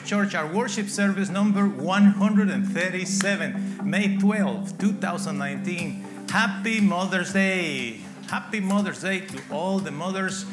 [0.00, 6.04] Church, our worship service number 137, May 12, 2019.
[6.30, 8.00] Happy Mother's Day!
[8.28, 10.44] Happy Mother's Day to all the mothers.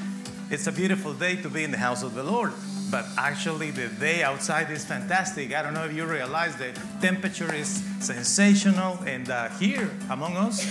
[0.50, 2.54] It's a beautiful day to be in the house of the Lord.
[2.90, 5.54] But actually, the day outside is fantastic.
[5.54, 6.72] I don't know if you realize the
[7.02, 10.66] temperature is sensational, and uh, here among us,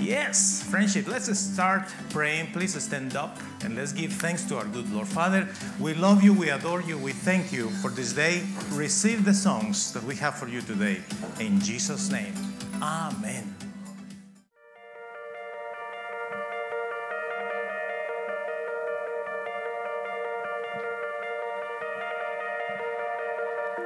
[0.00, 1.06] Yes, friendship.
[1.06, 2.52] Let's start praying.
[2.52, 5.06] Please stand up and let's give thanks to our good Lord.
[5.06, 5.46] Father,
[5.78, 8.42] we love you, we adore you, we thank you for this day.
[8.70, 11.00] Receive the songs that we have for you today.
[11.38, 12.32] In Jesus' name,
[12.82, 13.54] Amen.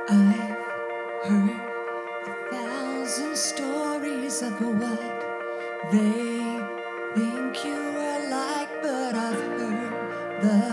[0.09, 5.14] I've heard a thousand stories of what
[5.91, 6.61] they
[7.15, 9.93] think you are like, but I've heard
[10.43, 10.65] the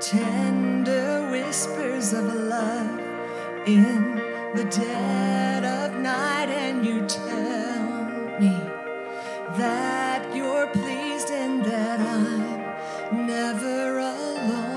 [0.00, 2.98] tender whispers of love
[3.66, 4.16] in
[4.54, 8.56] the dead of night, and you tell me
[9.58, 14.70] that you're pleased and that I'm never alone.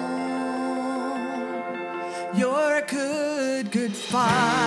[2.35, 4.62] You're a good, good father.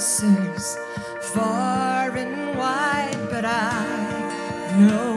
[0.00, 0.78] Answers
[1.34, 5.09] far and wide, but I know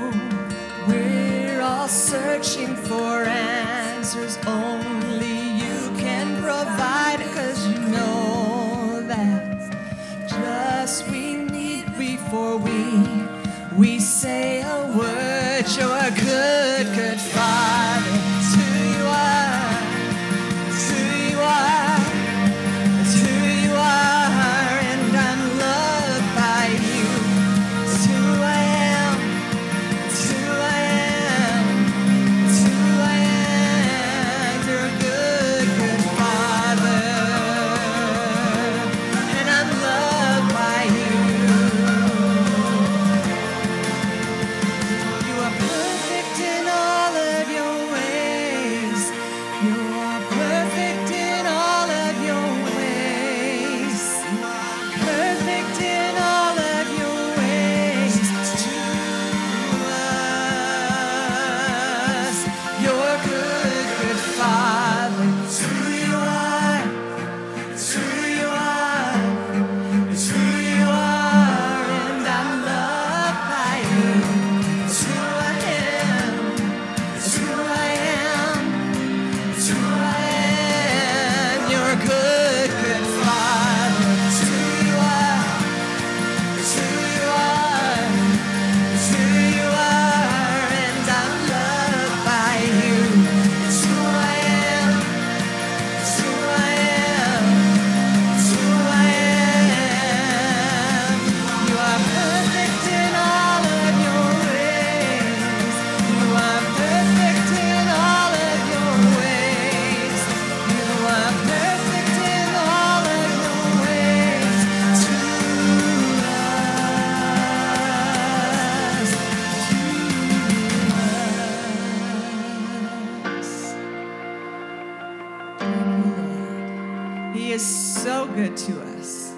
[128.36, 129.32] good to us.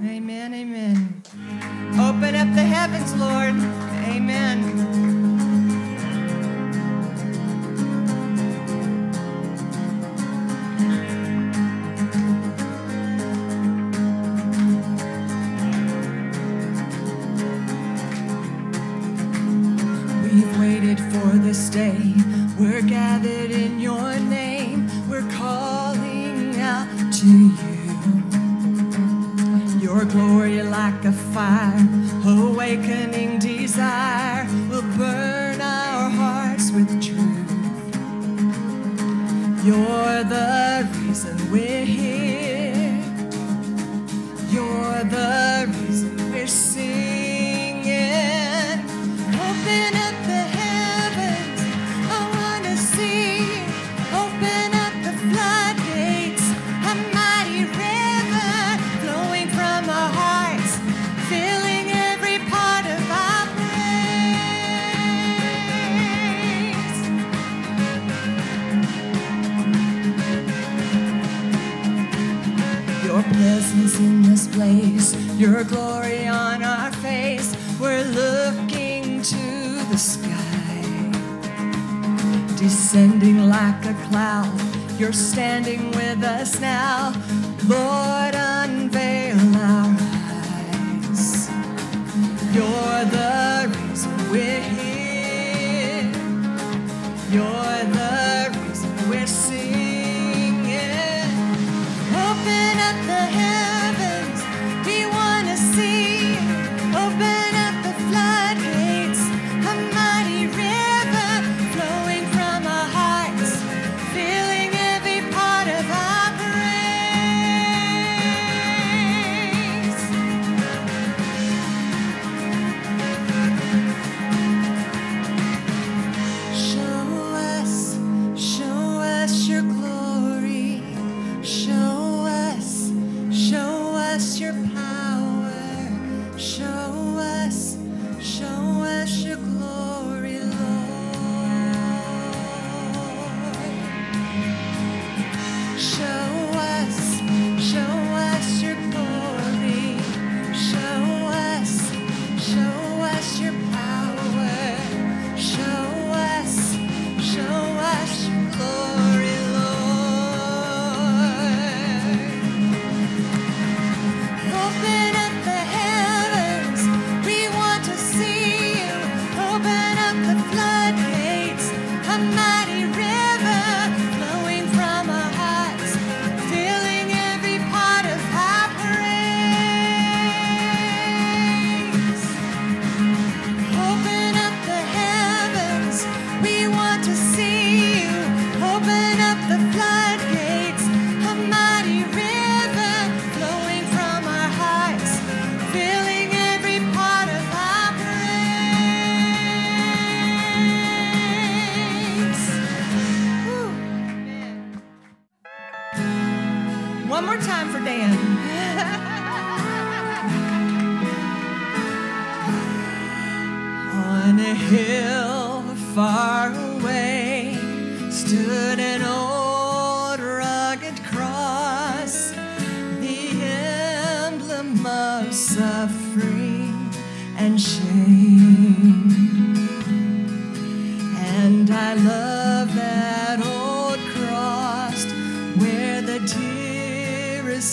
[0.00, 1.22] Amen, amen.
[1.98, 3.54] Open up the heavens, Lord.
[4.08, 5.01] Amen.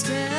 [0.03, 0.38] Dearest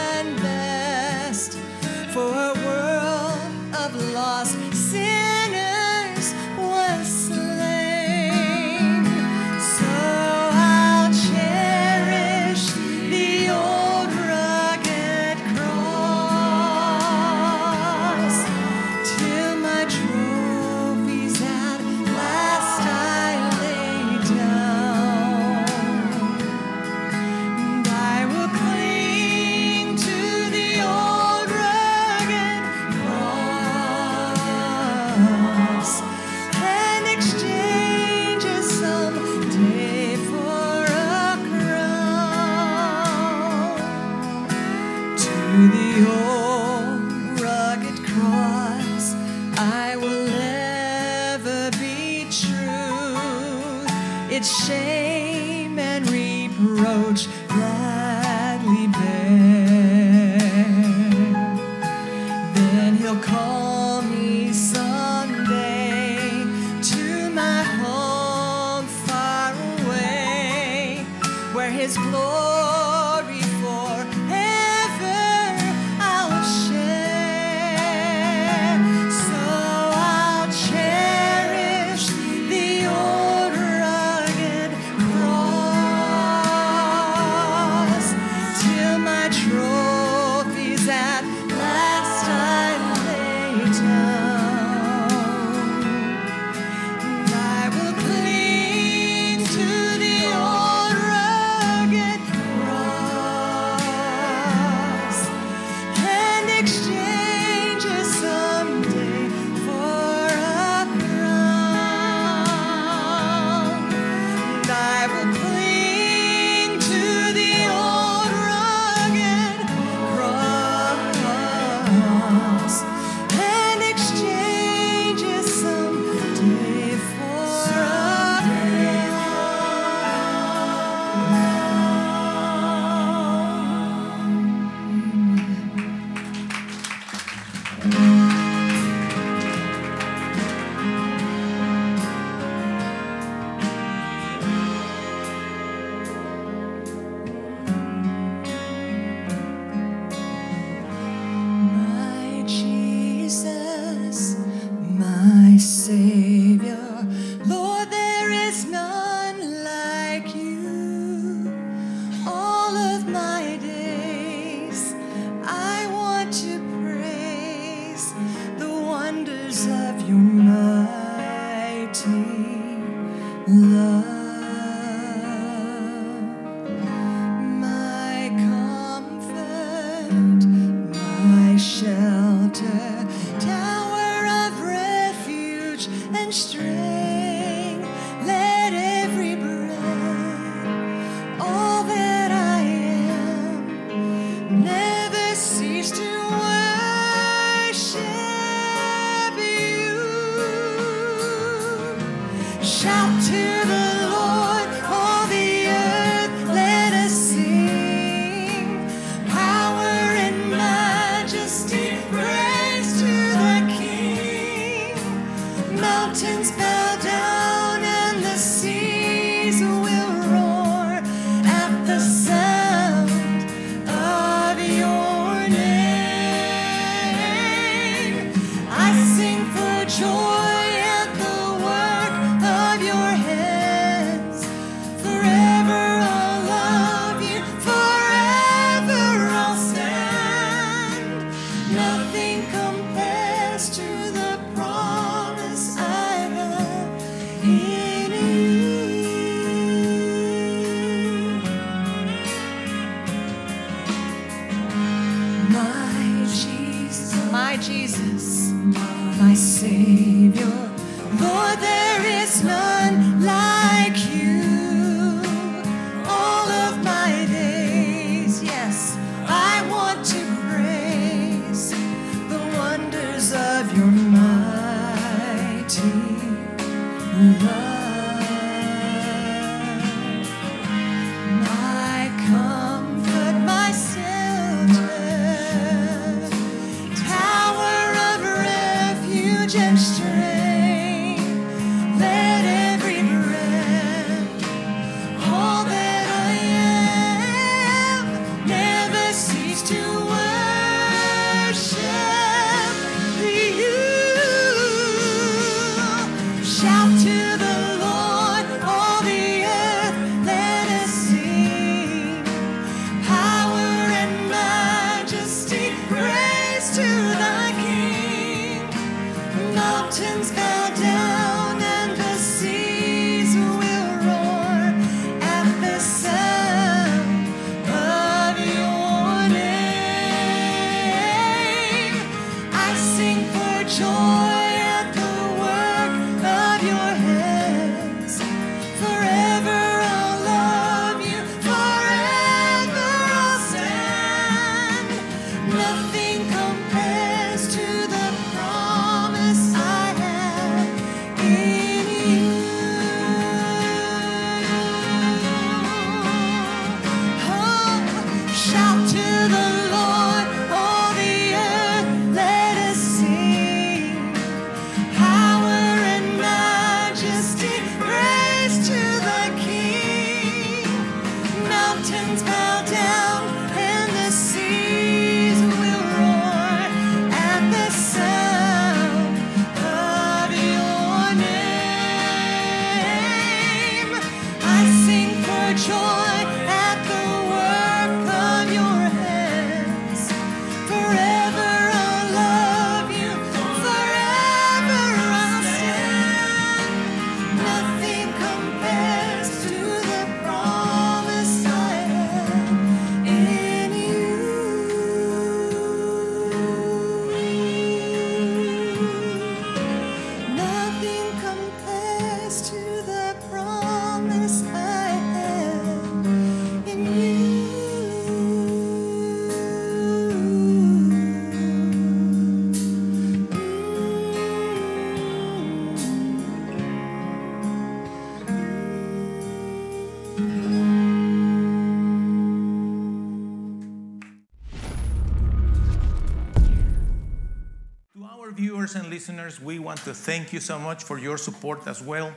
[439.31, 442.13] listeners, we want to thank you so much for your support as well.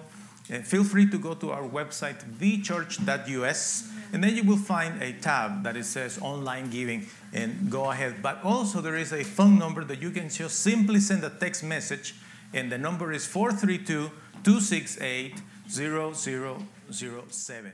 [0.52, 5.14] Uh, feel free to go to our website, thechurch.us, and then you will find a
[5.14, 8.16] tab that it says online giving, and go ahead.
[8.22, 11.64] But also, there is a phone number that you can just simply send a text
[11.64, 12.16] message,
[12.54, 14.12] and the number is 432
[14.44, 17.72] 268 0007.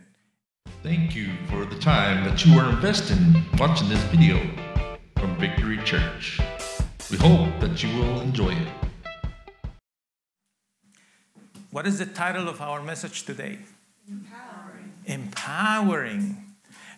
[0.84, 4.38] Thank you for the time that you are investing watching this video
[5.18, 6.40] from Victory Church.
[7.12, 8.79] We hope that you will enjoy it.
[11.72, 13.60] What is the title of our message today?
[14.08, 14.94] Empowering.
[15.06, 16.46] Empowering.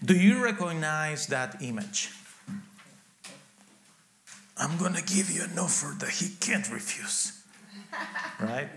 [0.03, 2.09] Do you recognize that image?
[4.57, 7.43] I'm going to give you an offer that he can't refuse.
[8.39, 8.69] right?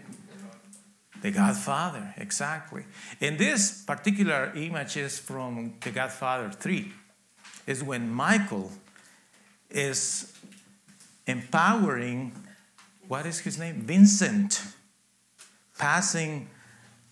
[1.23, 2.85] The Godfather, exactly.
[3.21, 6.91] And this particular image is from The Godfather 3.
[7.67, 8.73] Is when Michael
[9.71, 10.33] is
[11.27, 12.33] empowering,
[13.07, 13.83] what is his name?
[13.83, 14.61] Vincent
[15.79, 16.49] passing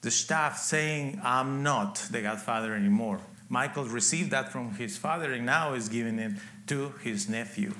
[0.02, 3.20] the staff saying, I'm not the godfather anymore.
[3.48, 6.32] Michael received that from his father and now is giving it
[6.66, 7.74] to his nephew,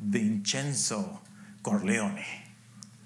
[0.00, 1.20] Vincenzo
[1.62, 2.24] Corleone.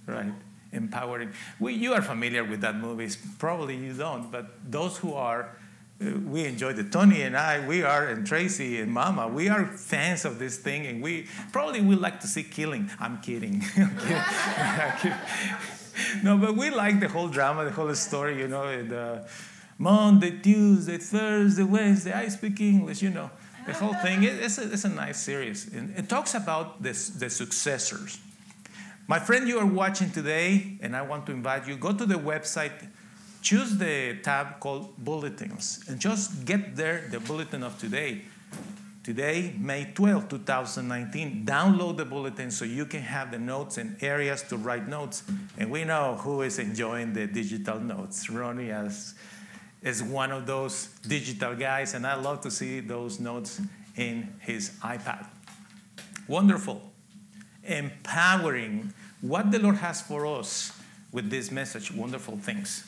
[0.06, 0.32] Right?
[0.72, 1.32] Empowering.
[1.58, 3.08] We, you are familiar with that movie.
[3.38, 5.56] Probably you don't, but those who are,
[6.00, 6.92] uh, we enjoyed it.
[6.92, 10.86] Tony and I, we are, and Tracy and Mama, we are fans of this thing,
[10.86, 12.90] and we probably we like to see killing.
[13.00, 13.62] I'm kidding.
[13.76, 15.18] I'm kidding.
[16.22, 19.28] No, but we like the whole drama, the whole story, you know, uh,
[19.78, 23.30] Monday, Tuesday, Thursday, Wednesday, I speak English, you know,
[23.66, 24.22] the whole thing.
[24.22, 25.72] It, it's, a, it's a nice series.
[25.72, 28.18] And it talks about this, the successors.
[29.08, 32.14] My friend, you are watching today, and I want to invite you, go to the
[32.14, 32.88] website,
[33.42, 38.22] choose the tab called Bulletins, and just get there the bulletin of today.
[39.02, 44.42] Today, May 12, 2019, download the bulletin so you can have the notes and areas
[44.44, 45.24] to write notes.
[45.58, 48.30] And we know who is enjoying the digital notes.
[48.30, 49.14] Ronnie is,
[49.82, 53.60] is one of those digital guys, and I love to see those notes
[53.96, 55.26] in his iPad.
[56.28, 56.80] Wonderful.
[57.64, 60.78] Empowering what the Lord has for us
[61.10, 62.84] with this message, wonderful things.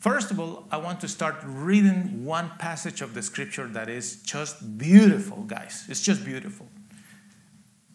[0.00, 4.22] First of all, I want to start reading one passage of the scripture that is
[4.22, 5.84] just beautiful, guys.
[5.90, 6.66] It's just beautiful.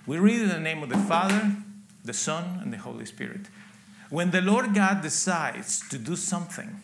[0.05, 1.55] We read in the name of the Father,
[2.03, 3.47] the Son, and the Holy Spirit.
[4.11, 6.83] When the Lord God decides to do something,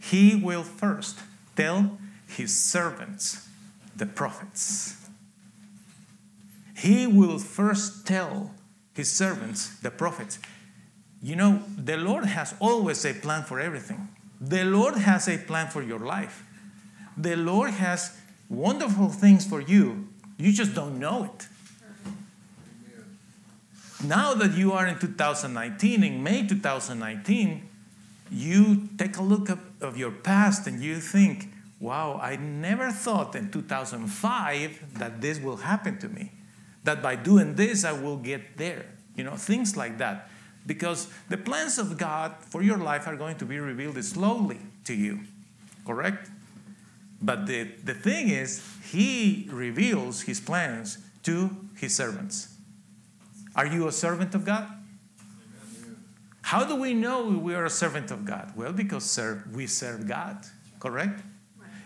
[0.00, 1.18] He will first
[1.56, 1.98] tell
[2.28, 3.48] His servants,
[3.96, 5.08] the prophets.
[6.76, 8.54] He will first tell
[8.94, 10.38] His servants, the prophets.
[11.20, 14.10] You know, the Lord has always a plan for everything.
[14.40, 16.44] The Lord has a plan for your life.
[17.16, 18.16] The Lord has
[18.48, 20.08] wonderful things for you.
[20.36, 21.48] You just don't know it.
[24.04, 27.68] Now that you are in 2019, in May 2019,
[28.30, 31.48] you take a look of, of your past and you think,
[31.80, 36.30] wow, I never thought in 2005 that this will happen to me.
[36.84, 38.86] That by doing this, I will get there.
[39.16, 40.30] You know, things like that
[40.68, 44.94] because the plans of God for your life are going to be revealed slowly to
[44.94, 45.20] you,
[45.86, 46.30] correct?
[47.20, 52.54] But the, the thing is, He reveals His plans to His servants.
[53.56, 54.68] Are you a servant of God?
[56.42, 58.52] How do we know we are a servant of God?
[58.54, 60.44] Well, because serve, we serve God,
[60.80, 61.22] correct?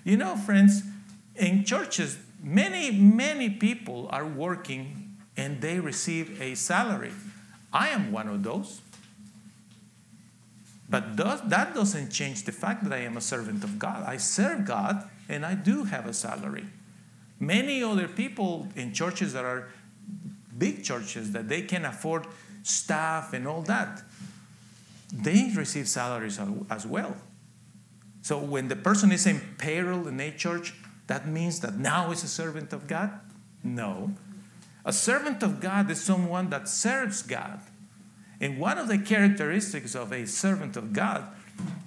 [0.05, 0.83] You know, friends,
[1.37, 7.13] in churches, many, many people are working and they receive a salary.
[7.73, 8.81] I am one of those.
[10.89, 14.05] But that doesn't change the fact that I am a servant of God.
[14.07, 16.67] I serve God and I do have a salary.
[17.41, 19.69] Many other people in churches that are
[20.59, 22.27] big churches that they can afford
[22.63, 24.03] staff and all that,
[25.13, 26.39] they receive salaries
[26.71, 27.17] as well.
[28.21, 30.75] So when the person is in payroll in a church,
[31.07, 33.19] that means that now is a servant of God?
[33.65, 34.13] No.
[34.85, 37.61] A servant of God is someone that serves God.
[38.41, 41.25] And one of the characteristics of a servant of God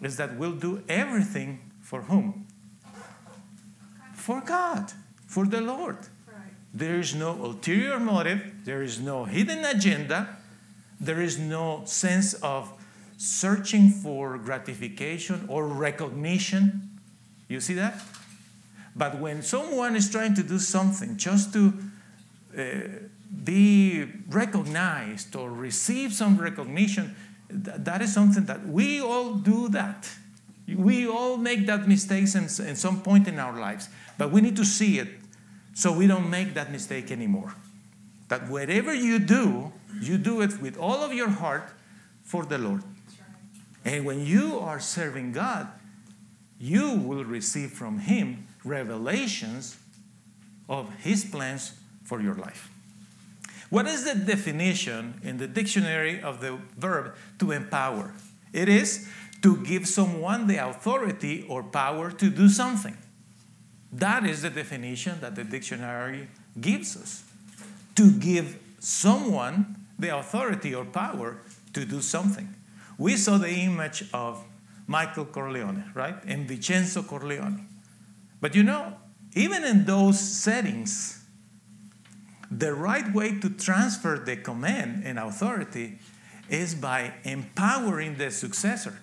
[0.02, 2.48] is that we'll do everything for whom?
[4.14, 4.94] For God,
[5.28, 5.98] for the Lord.
[6.74, 10.38] There is no ulterior motive, there is no hidden agenda,
[11.00, 12.72] there is no sense of
[13.18, 17.00] searching for gratification or recognition.
[17.48, 18.02] You see that?
[18.96, 21.74] But when someone is trying to do something just to
[22.58, 22.88] Uh,
[23.44, 27.15] be recognized or receive some recognition,
[27.50, 30.10] th- that is something that we all do that.
[30.68, 34.56] We all make that mistakes in, in some point in our lives, but we need
[34.56, 35.10] to see it
[35.74, 37.54] so we don't make that mistake anymore.
[38.30, 41.70] That whatever you do, you do it with all of your heart
[42.24, 42.84] for the Lord.
[43.84, 45.68] And when you are serving God,
[46.60, 49.78] you will receive from Him revelations
[50.68, 51.74] of His plans
[52.06, 52.70] for your life.
[53.70, 58.13] What is the definition in the dictionary of the verb to empower?
[58.54, 59.10] It is
[59.41, 62.98] to give someone the authority or power to do something.
[63.91, 67.24] That is the definition that the dictionary gives us.
[67.96, 71.38] To give someone the authority or power
[71.74, 72.54] to do something.
[72.98, 74.44] We saw the image of
[74.88, 76.15] Michael Corleone, right?
[76.26, 77.68] And Vincenzo Corleone.
[78.41, 78.94] But you know,
[79.34, 81.25] even in those settings,
[82.52, 86.00] the right way to transfer the command and authority
[86.50, 89.00] is by empowering the successor.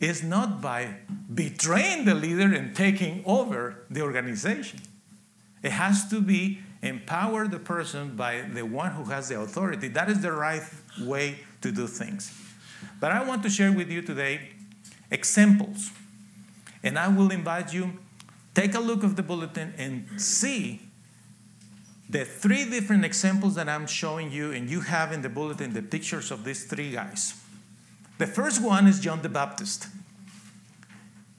[0.00, 0.96] It's not by
[1.32, 4.80] betraying the leader and taking over the organization.
[5.62, 9.88] It has to be empower the person by the one who has the authority.
[9.88, 10.62] That is the right
[11.00, 12.36] way to do things.
[12.98, 14.50] But I want to share with you today
[15.10, 15.92] examples.
[16.82, 17.98] And I will invite you
[18.54, 20.80] take a look of the bulletin and see
[22.12, 25.82] the three different examples that I'm showing you, and you have in the bulletin the
[25.82, 27.34] pictures of these three guys.
[28.18, 29.86] The first one is John the Baptist.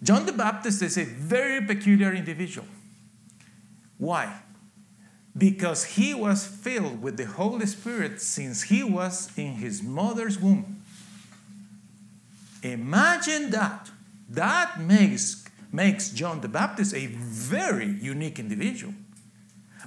[0.02, 2.68] John the Baptist is a very peculiar individual.
[4.00, 4.42] Why?
[5.38, 10.82] Because he was filled with the Holy Spirit since he was in his mother's womb.
[12.64, 13.92] Imagine that.
[14.28, 18.96] That makes, makes John the Baptist a very unique individual.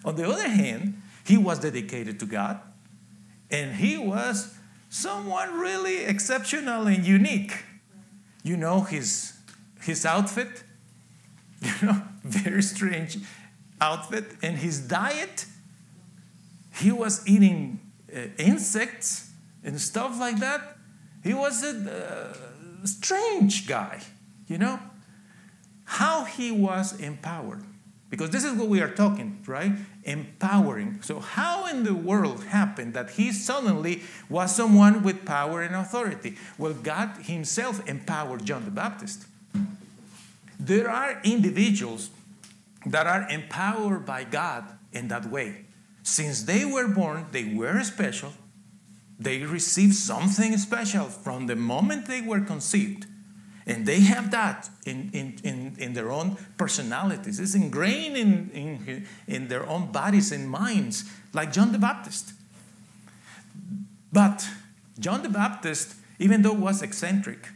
[0.07, 2.61] On the other hand, he was dedicated to God
[3.51, 4.57] and he was
[4.89, 7.65] someone really exceptional and unique.
[8.45, 9.33] You know, his,
[9.83, 10.63] his outfit,
[11.61, 13.19] you know, very strange.
[13.81, 15.47] outfit and his diet,
[16.77, 17.81] he was eating
[18.15, 19.31] uh, insects
[19.65, 20.77] and stuff like that.
[21.25, 24.01] He was a uh, strange guy,
[24.47, 24.79] you know?
[25.85, 27.63] How he was empowered.
[28.09, 29.73] Because this is what we are talking, right?
[30.07, 31.03] Empowering.
[31.03, 36.37] So, how in the world happened that he suddenly was someone with power and authority?
[36.57, 39.27] Well, God Himself empowered John the Baptist.
[40.61, 42.11] There are individuals
[42.87, 45.65] that are empowered by God in that way.
[46.05, 48.33] Since they were born, they were special.
[49.19, 53.07] They received something special from the moment they were conceived.
[53.67, 54.13] And they mm-hmm.
[54.13, 57.41] have that in, in, in, in their own personalities.
[57.41, 62.33] It's ingrained in, in, in their own bodies and minds, like John the Baptist.
[64.13, 64.49] But
[64.99, 67.49] John the Baptist, even though was eccentric,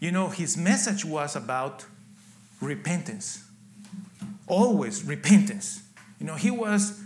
[0.00, 1.84] you know, his message was about
[2.60, 3.44] repentance.
[4.46, 5.82] Always repentance.
[6.18, 7.00] You know, he was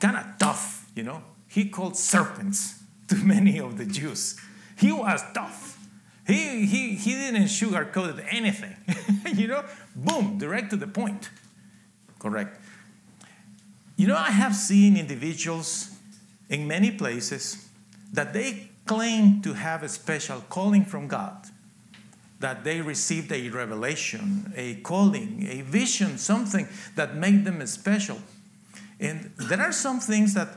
[0.00, 1.22] kind of tough, you know.
[1.48, 4.38] He called serpents to many of the Jews.
[4.78, 5.77] He was tough.
[6.28, 8.76] He, he, he didn't sugarcoat anything.
[9.34, 9.64] you know,
[9.96, 11.30] boom, direct to the point.
[12.18, 12.60] Correct.
[13.96, 15.90] You know, I have seen individuals
[16.50, 17.66] in many places
[18.12, 21.46] that they claim to have a special calling from God,
[22.40, 28.18] that they received a revelation, a calling, a vision, something that made them special.
[29.00, 30.48] And there are some things that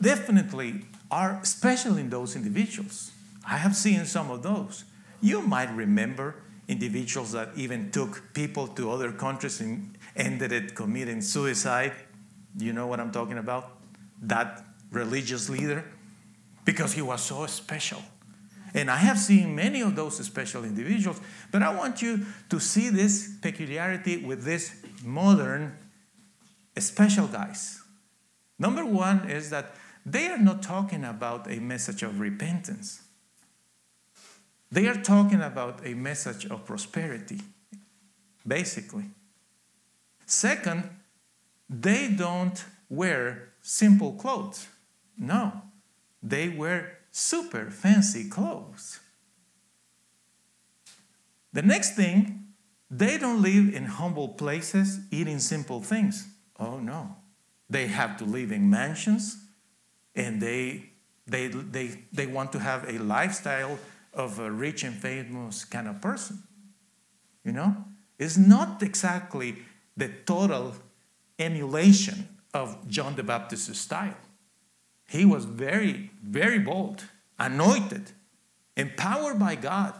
[0.00, 3.12] definitely are special in those individuals.
[3.46, 4.84] I have seen some of those.
[5.20, 6.36] You might remember
[6.68, 11.92] individuals that even took people to other countries and ended it committing suicide.
[12.58, 13.78] You know what I'm talking about?
[14.22, 15.84] That religious leader,
[16.64, 18.02] because he was so special.
[18.72, 21.20] And I have seen many of those special individuals,
[21.52, 25.76] but I want you to see this peculiarity with this modern
[26.78, 27.80] special guys.
[28.58, 33.03] Number one is that they are not talking about a message of repentance.
[34.74, 37.40] They are talking about a message of prosperity,
[38.44, 39.04] basically.
[40.26, 40.90] Second,
[41.70, 44.66] they don't wear simple clothes.
[45.16, 45.62] No,
[46.20, 48.98] they wear super fancy clothes.
[51.52, 52.48] The next thing,
[52.90, 56.26] they don't live in humble places eating simple things.
[56.58, 57.14] Oh no.
[57.70, 59.36] They have to live in mansions
[60.16, 60.90] and they,
[61.28, 63.78] they, they, they want to have a lifestyle
[64.14, 66.42] of a rich and famous kind of person.
[67.44, 67.76] You know?
[68.18, 69.56] It's not exactly
[69.96, 70.74] the total
[71.38, 74.16] emulation of John the Baptist's style.
[75.08, 77.04] He was very, very bold,
[77.38, 78.12] anointed,
[78.76, 79.94] empowered by God,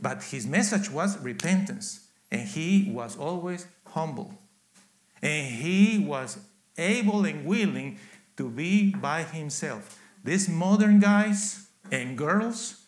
[0.00, 4.34] but his message was repentance, and he was always humble.
[5.22, 6.38] And he was
[6.76, 7.98] able and willing
[8.36, 9.98] to be by himself.
[10.24, 12.81] These modern guys and girls,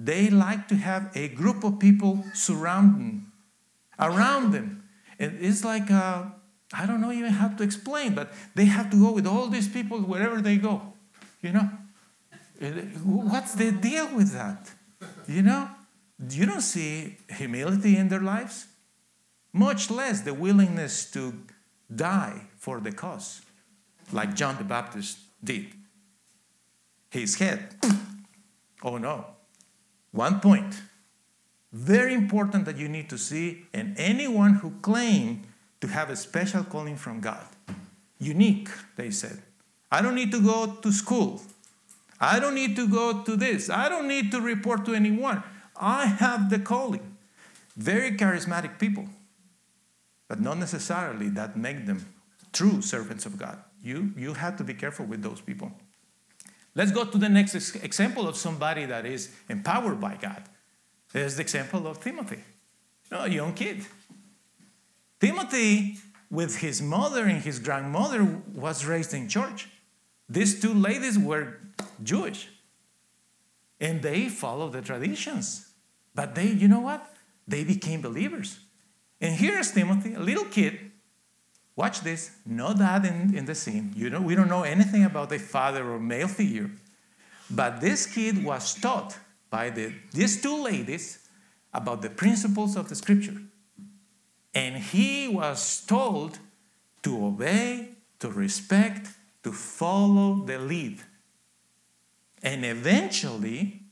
[0.00, 3.26] they like to have a group of people surrounding,
[3.98, 4.82] around them.
[5.18, 6.24] And it's like, uh,
[6.72, 9.68] I don't know even how to explain, but they have to go with all these
[9.68, 10.94] people wherever they go.
[11.42, 11.68] You know?
[13.04, 14.70] What's the deal with that?
[15.28, 15.68] You know?
[16.30, 18.68] You don't see humility in their lives,
[19.52, 21.34] much less the willingness to
[21.94, 23.42] die for the cause,
[24.12, 25.66] like John the Baptist did.
[27.10, 27.74] His head,
[28.82, 29.24] oh no,
[30.12, 30.82] one point,
[31.72, 35.46] very important that you need to see, and anyone who claimed
[35.80, 37.44] to have a special calling from God,
[38.18, 39.42] unique, they said.
[39.90, 41.42] I don't need to go to school.
[42.20, 43.70] I don't need to go to this.
[43.70, 45.42] I don't need to report to anyone.
[45.76, 47.16] I have the calling.
[47.76, 49.06] Very charismatic people,
[50.28, 52.06] but not necessarily that make them
[52.52, 53.58] true servants of God.
[53.82, 55.72] You, you have to be careful with those people.
[56.80, 60.42] Let's go to the next example of somebody that is empowered by God.
[61.12, 62.38] There's the example of Timothy,
[63.10, 63.84] a young kid.
[65.20, 65.98] Timothy,
[66.30, 69.68] with his mother and his grandmother, was raised in church.
[70.26, 71.58] These two ladies were
[72.02, 72.48] Jewish
[73.78, 75.68] and they followed the traditions.
[76.14, 77.14] But they, you know what?
[77.46, 78.58] They became believers.
[79.20, 80.89] And here's Timothy, a little kid,
[81.76, 82.32] Watch this.
[82.44, 83.92] No dad in, in the scene.
[83.96, 86.70] You know, we don't know anything about the father or male figure.
[87.50, 89.16] But this kid was taught
[89.48, 91.26] by the, these two ladies
[91.72, 93.40] about the principles of the scripture.
[94.54, 96.38] And he was told
[97.02, 99.08] to obey, to respect,
[99.42, 101.00] to follow the lead.
[102.42, 103.82] And eventually,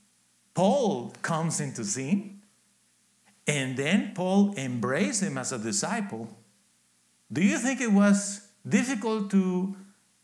[0.53, 2.41] Paul comes into scene,
[3.47, 6.29] and then Paul embraced him as a disciple
[7.31, 9.75] Do you think it was difficult to,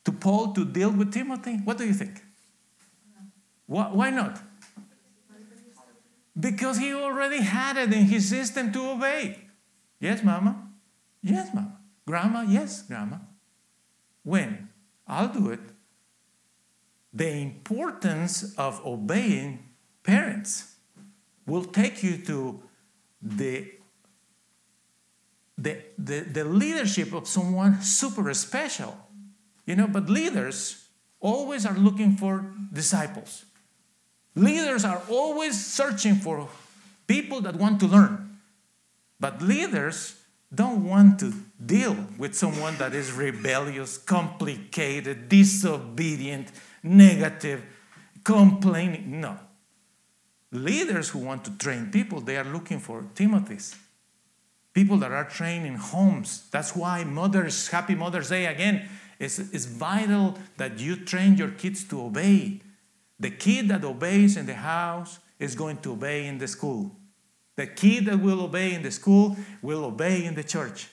[0.06, 1.58] to Paul to deal with Timothy?
[1.58, 2.24] What do you think?
[3.68, 4.40] Why, why not?
[6.38, 9.40] Because he already had it in his system to obey.
[10.00, 10.68] Yes, Mama?
[11.22, 11.78] Yes, Mama.
[12.06, 12.42] Grandma?
[12.42, 13.18] Yes, Grandma.
[14.24, 14.70] When?
[15.08, 15.62] I'll do it.
[17.14, 19.70] The importance of obeying
[20.04, 20.76] parents
[21.46, 22.62] will take you to
[23.22, 23.72] the,
[25.58, 28.98] the, the, the leadership of someone super special.
[29.66, 30.88] You know, but leaders
[31.20, 33.46] always are looking for disciples.
[34.36, 36.50] Leaders are always searching for
[37.08, 38.40] people that want to learn.
[39.20, 40.22] But leaders
[40.54, 46.52] don't want to deal with someone that is rebellious, complicated, disobedient,
[46.84, 47.64] negative,
[48.24, 49.22] complaining.
[49.22, 49.40] No.
[50.52, 53.76] Leaders who want to train people, they are looking for Timothy's.
[54.76, 56.48] People that are trained in homes.
[56.52, 58.88] That's why Mothers, Happy Mother's Day again,
[59.20, 62.62] it's, it's vital that you train your kids to obey.
[63.18, 66.92] The kid that obeys in the house is going to obey in the school.
[67.56, 70.90] The kid that will obey in the school will obey in the church.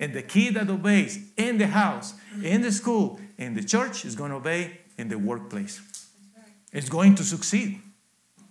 [0.00, 4.16] And the kid that obeys in the house, in the school, in the church is
[4.16, 5.80] going to obey in the workplace.
[6.72, 7.80] It's going to succeed.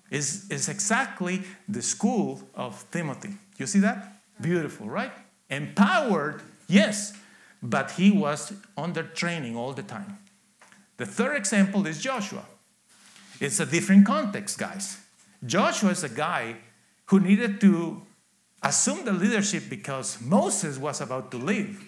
[0.10, 3.34] It's, it's exactly the school of Timothy.
[3.58, 4.19] You see that?
[4.42, 5.12] Beautiful, right?
[5.50, 7.14] Empowered, yes,
[7.62, 10.18] but he was under training all the time.
[10.98, 12.44] The third example is Joshua.
[13.40, 15.00] It's a different context, guys.
[15.46, 16.58] Joshua is a guy
[17.06, 18.02] who needed to
[18.62, 21.84] assume the leadership because Moses was about to leave.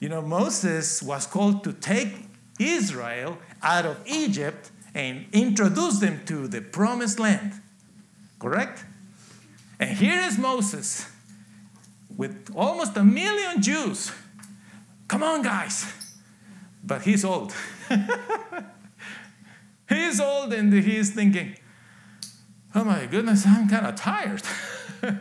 [0.00, 2.14] You know, Moses was called to take
[2.60, 7.54] Israel out of Egypt and introduce them to the promised land.
[8.38, 8.84] Correct?
[9.80, 11.06] And here is Moses
[12.18, 14.12] with almost a million Jews.
[15.06, 15.86] Come on, guys.
[16.84, 17.54] But he's old.
[19.88, 21.56] he's old and he's thinking,
[22.74, 24.42] oh my goodness, I'm kind of tired.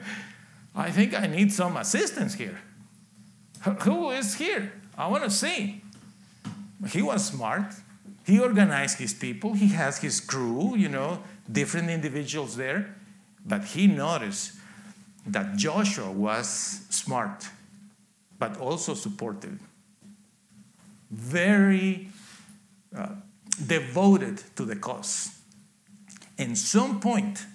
[0.76, 2.60] I think I need some assistance here.
[3.82, 4.74] Who is here?
[4.98, 5.84] I want to see.
[6.90, 7.74] He was smart.
[8.26, 9.54] He organized his people.
[9.54, 12.96] He has his crew, you know, different individuals there.
[13.46, 14.57] But he noticed
[15.28, 16.48] that Joshua was
[16.90, 17.48] smart,
[18.40, 19.60] but also supportive.
[21.12, 22.08] Very
[22.96, 23.10] uh,
[23.66, 25.38] devoted to the cause.
[26.38, 27.46] In some point,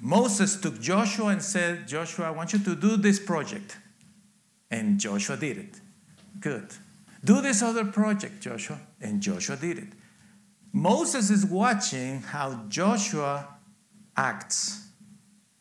[0.00, 3.78] Moses took Joshua and said, Joshua, I want you to do this project.
[4.70, 5.80] And Joshua did it.
[6.40, 6.68] Good.
[7.24, 8.78] Do this other project, Joshua.
[9.00, 9.88] And Joshua did it.
[10.72, 13.48] Moses is watching how Joshua
[14.16, 14.83] acts.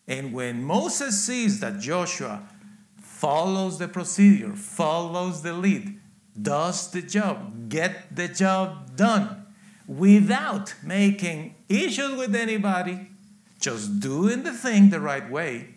[0.08, 2.48] And when Moses sees that Joshua
[3.02, 6.00] follows the procedure, follows the lead,
[6.42, 9.46] does the job, get the job done
[9.88, 13.08] without making issues with anybody,
[13.60, 15.76] just doing the thing the right way,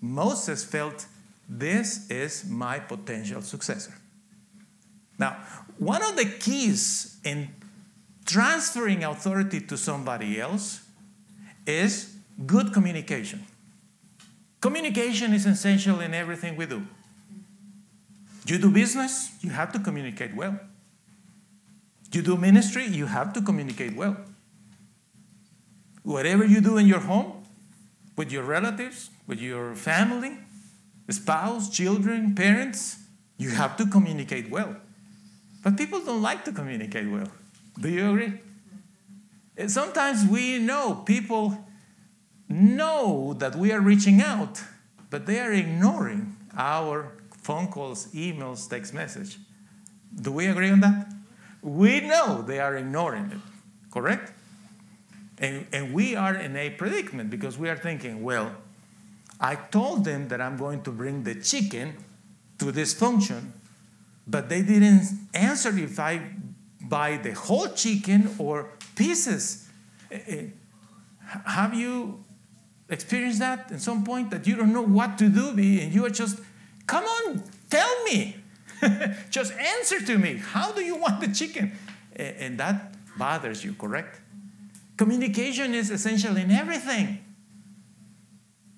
[0.00, 1.06] Moses felt
[1.48, 3.94] this is my potential successor.
[5.18, 5.36] Now,
[5.78, 7.48] one of the keys in
[8.24, 10.82] transferring authority to somebody else
[11.66, 12.14] is
[12.46, 13.44] good communication.
[14.64, 16.86] Communication is essential in everything we do.
[18.46, 20.58] You do business, you have to communicate well.
[22.10, 24.16] You do ministry, you have to communicate well.
[26.02, 27.44] Whatever you do in your home,
[28.16, 30.38] with your relatives, with your family,
[31.10, 32.96] spouse, children, parents,
[33.36, 34.76] you have to communicate well.
[35.62, 37.28] But people don't like to communicate well.
[37.78, 38.40] Do you agree?
[39.66, 41.66] Sometimes we know people
[42.48, 44.62] know that we are reaching out,
[45.10, 49.38] but they are ignoring our phone calls, emails, text message.
[50.14, 51.12] Do we agree on that?
[51.62, 53.40] We know they are ignoring it,
[53.90, 54.32] correct?
[55.38, 58.52] And, and we are in a predicament because we are thinking, well,
[59.40, 61.94] I told them that I'm going to bring the chicken
[62.58, 63.52] to this function,
[64.26, 65.02] but they didn't
[65.34, 66.22] answer if I
[66.80, 69.68] buy the whole chicken or pieces.
[70.10, 70.46] Eh, eh,
[71.46, 72.23] have you
[72.88, 76.10] experienced that at some point that you don't know what to do and you are
[76.10, 76.38] just
[76.86, 78.36] Come on, tell me.
[79.30, 80.36] Just answer to me.
[80.36, 81.72] How do you want the chicken?
[82.14, 84.20] And that bothers you, correct?
[84.96, 87.24] Communication is essential in everything.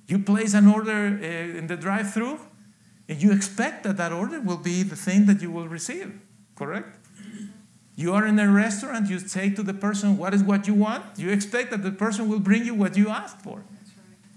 [0.07, 2.39] You place an order uh, in the drive through,
[3.09, 6.13] and you expect that that order will be the thing that you will receive,
[6.55, 6.97] correct?
[7.97, 11.19] You are in a restaurant, you say to the person, What is what you want?
[11.19, 13.65] You expect that the person will bring you what you asked for.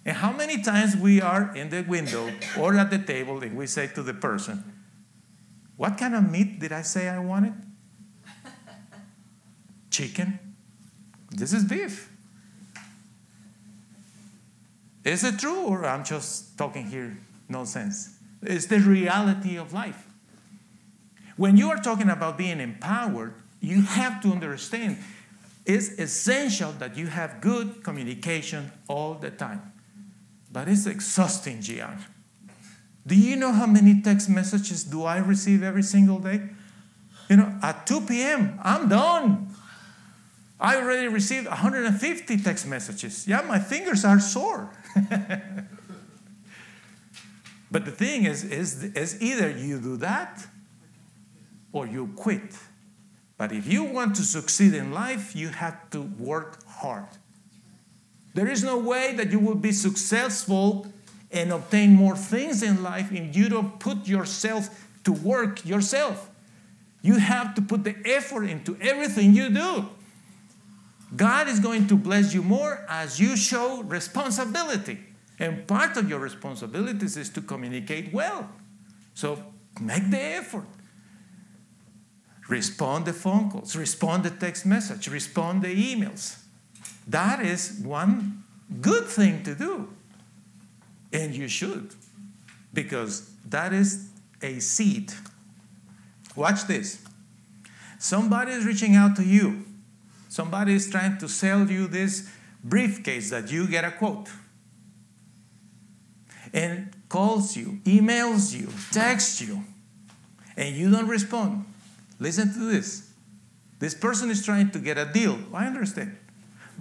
[0.06, 3.68] And how many times we are in the window or at the table and we
[3.68, 4.64] say to the person,
[5.78, 7.54] What kind of meat did I say I wanted?
[9.92, 10.40] Chicken?
[11.32, 12.12] This is beef.
[15.04, 18.18] Is it true or I'm just talking here nonsense?
[18.42, 20.08] It's the reality of life.
[21.36, 24.98] When you are talking about being empowered, you have to understand
[25.66, 29.69] it's essential that you have good communication all the time.
[30.52, 31.98] But it's exhausting, Gian.
[33.06, 36.42] Do you know how many text messages do I receive every single day?
[37.30, 39.48] You know, at 2 p.m., I'm done.
[40.60, 43.28] I already received 150 text messages.
[43.28, 44.72] Yeah, my fingers are sore.
[47.72, 50.46] but the thing is, is, is either you do that
[51.72, 52.58] or you quit.
[53.38, 57.08] But if you want to succeed in life, you have to work hard.
[58.40, 60.88] There is no way that you will be successful
[61.30, 66.30] and obtain more things in life if you don't put yourself to work yourself.
[67.02, 69.90] You have to put the effort into everything you do.
[71.14, 75.00] God is going to bless you more as you show responsibility.
[75.38, 78.50] And part of your responsibilities is to communicate well.
[79.16, 79.44] So
[79.82, 80.68] make the effort.
[82.48, 86.38] Respond the phone calls, respond the text message, respond the emails.
[87.10, 88.44] That is one
[88.82, 89.90] good thing to do.
[91.12, 91.96] And you should,
[92.72, 94.10] because that is
[94.44, 95.12] a seed.
[96.36, 97.04] Watch this.
[97.98, 99.66] Somebody is reaching out to you.
[100.30, 102.30] Somebody is trying to sell you this
[102.64, 104.30] briefcase that you get a quote.
[106.54, 109.64] And calls you, emails you, texts you,
[110.56, 111.66] and you don't respond.
[112.20, 113.12] Listen to this.
[113.80, 115.40] This person is trying to get a deal.
[115.54, 116.16] I understand.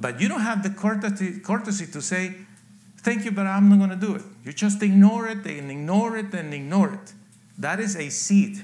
[0.00, 2.34] But you don't have the courtesy, to say,
[2.98, 4.22] Thank you, but I'm not going to do it.
[4.44, 7.12] You just ignore it and ignore it and ignore it.
[7.56, 8.62] That is a seed.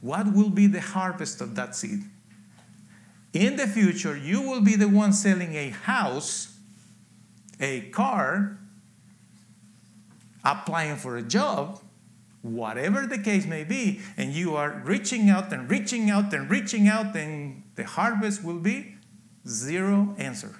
[0.00, 2.02] What will be the harvest of that seed?
[3.32, 6.54] In the future, you will be the one selling a house,
[7.60, 8.58] a car,
[10.44, 11.80] applying for a job,
[12.42, 16.88] whatever the case may be, and you are reaching out and reaching out and reaching
[16.88, 18.91] out, and the harvest will be
[19.46, 20.54] zero answer.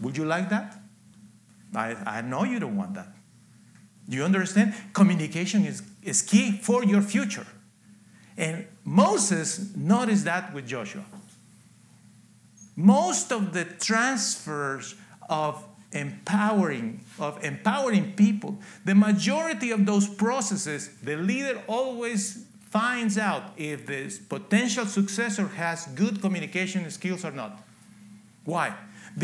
[0.00, 0.80] Would you like that?
[1.74, 3.08] I, I know you don't want that.
[4.08, 4.74] Do you understand?
[4.94, 7.46] Communication is, is key for your future.
[8.36, 11.04] And Moses noticed that with Joshua.
[12.76, 14.94] Most of the transfers
[15.28, 23.54] of empowering of empowering people the majority of those processes the leader always finds out
[23.56, 27.62] if the potential successor has good communication skills or not
[28.48, 28.68] why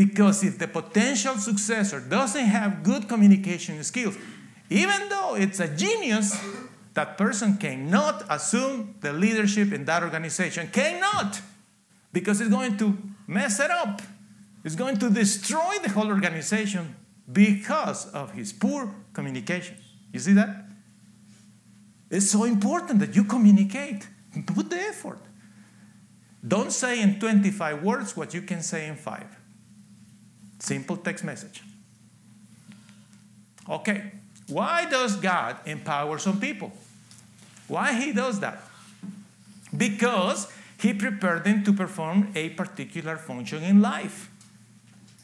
[0.03, 4.17] because if the potential successor doesn't have good communication skills
[4.69, 6.29] even though it's a genius
[6.99, 11.41] that person cannot assume the leadership in that organization cannot
[12.13, 12.97] because it's going to
[13.27, 14.01] mess it up
[14.65, 16.97] It's going to destroy the whole organization
[17.31, 19.77] because of his poor communication.
[20.11, 20.65] You see that?
[22.11, 24.09] It's so important that you communicate.
[24.47, 25.21] Put the effort.
[26.47, 29.27] Don't say in 25 words what you can say in five.
[30.59, 31.63] Simple text message.
[33.69, 34.13] Okay,
[34.49, 36.73] why does God empower some people?
[37.67, 38.61] Why he does that?
[39.75, 44.31] Because he prepared them to perform a particular function in life.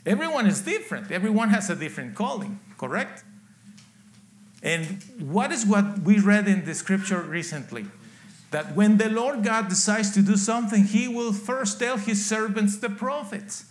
[0.06, 1.10] Everyone is different.
[1.10, 3.24] Everyone has a different calling, correct?
[4.62, 7.86] And what is what we read in the scripture recently?
[8.50, 12.78] That when the Lord God decides to do something, He will first tell His servants,
[12.78, 13.64] the prophets.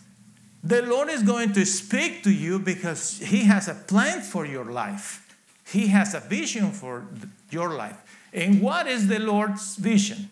[0.64, 4.66] The Lord is going to speak to you because He has a plan for your
[4.66, 7.08] life, He has a vision for
[7.50, 7.98] your life.
[8.34, 10.30] And what is the Lord's vision?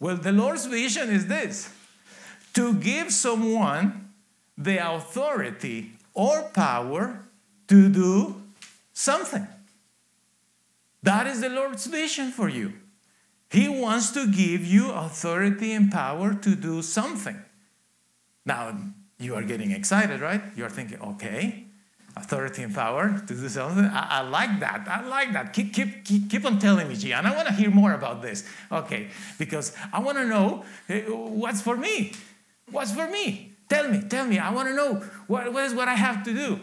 [0.00, 1.72] Well, the Lord's vision is this
[2.54, 4.12] to give someone
[4.56, 7.20] the authority or power
[7.68, 8.42] to do
[8.92, 9.46] something.
[11.02, 12.72] That is the Lord's vision for you.
[13.50, 17.40] He wants to give you authority and power to do something.
[18.44, 18.76] Now,
[19.18, 20.42] you are getting excited, right?
[20.54, 21.64] You're thinking, okay,
[22.16, 23.84] authority and power to do something.
[23.84, 24.86] I, I, like that.
[24.88, 25.52] I like that.
[25.52, 27.24] Keep, keep, keep, keep on telling me, Gian.
[27.24, 28.44] I want to hear more about this.
[28.70, 32.12] Okay, because I want to know eh, what's for me.
[32.70, 33.52] What's for me?
[33.68, 34.38] Tell me, tell me.
[34.38, 34.94] I want to know
[35.26, 36.60] what, what is what I have to do.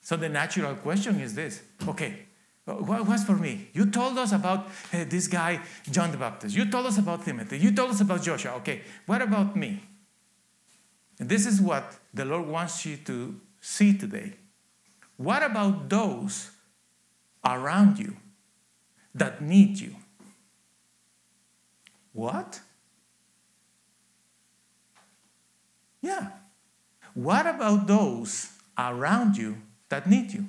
[0.00, 2.27] So the natural question is this okay,
[2.74, 3.68] what, was for me?
[3.72, 5.60] You told us about uh, this guy,
[5.90, 6.54] John the Baptist.
[6.54, 7.58] You told us about Timothy.
[7.58, 8.52] You told us about Joshua.
[8.56, 9.80] Okay, what about me?
[11.18, 14.34] And this is what the Lord wants you to see today?
[15.16, 16.50] What about those
[17.44, 18.16] around you
[19.14, 19.96] that need you?
[22.12, 22.60] What?
[26.00, 26.30] Yeah.
[27.14, 29.56] What about those around you
[29.88, 30.48] that need you?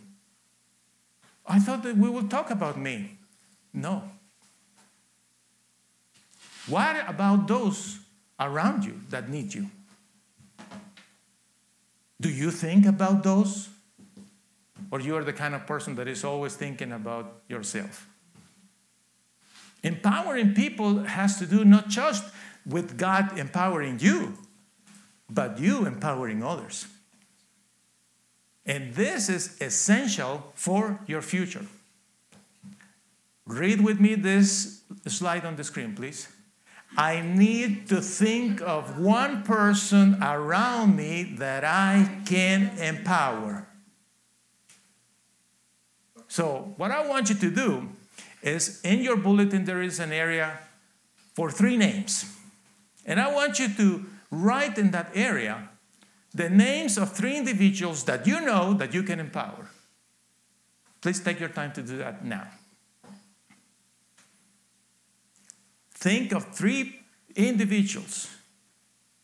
[1.49, 3.17] I thought that we will talk about me.
[3.73, 4.03] No.
[6.67, 7.99] What about those
[8.39, 9.69] around you that need you?
[12.21, 13.69] Do you think about those?
[14.91, 18.07] Or you are the kind of person that is always thinking about yourself?
[19.83, 22.23] Empowering people has to do not just
[22.65, 24.37] with God empowering you,
[25.29, 26.85] but you empowering others.
[28.65, 31.65] And this is essential for your future.
[33.45, 36.27] Read with me this slide on the screen, please.
[36.97, 43.67] I need to think of one person around me that I can empower.
[46.27, 47.89] So, what I want you to do
[48.41, 50.59] is in your bulletin, there is an area
[51.33, 52.25] for three names.
[53.05, 55.68] And I want you to write in that area
[56.33, 59.69] the names of three individuals that you know that you can empower.
[61.01, 62.47] Please take your time to do that now.
[65.91, 67.01] Think of three
[67.35, 68.29] individuals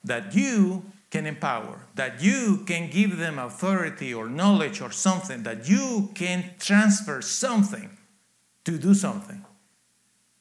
[0.03, 5.69] that you can empower, that you can give them authority or knowledge or something, that
[5.69, 7.89] you can transfer something
[8.65, 9.45] to do something.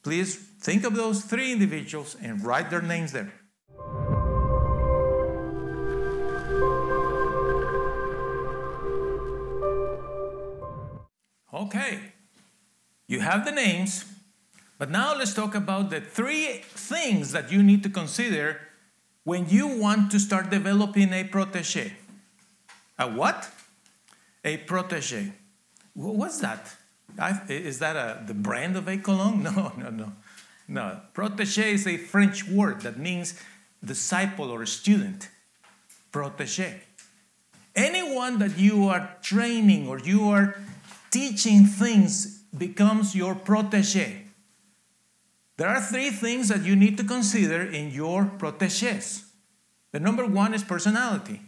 [0.03, 3.33] Please think of those three individuals and write their names there.
[11.55, 12.11] Okay,
[13.07, 14.03] you have the names,
[14.77, 18.59] but now let's talk about the three things that you need to consider
[19.23, 21.93] when you want to start developing a protege.
[22.99, 23.49] A what?
[24.43, 25.31] A protege.
[25.93, 26.75] What's that?
[27.47, 29.43] Is that a, the brand of a cologne?
[29.55, 30.11] No, no, no.
[30.67, 30.99] No.
[31.13, 33.39] Protege is a French word that means
[33.81, 35.29] disciple or student.
[36.11, 36.81] Protege.
[37.73, 40.57] Anyone that you are training or you are
[41.15, 44.25] teaching things becomes your protege.
[45.55, 49.23] There are three things that you need to consider in your proteges.
[49.93, 51.39] The number one is personality.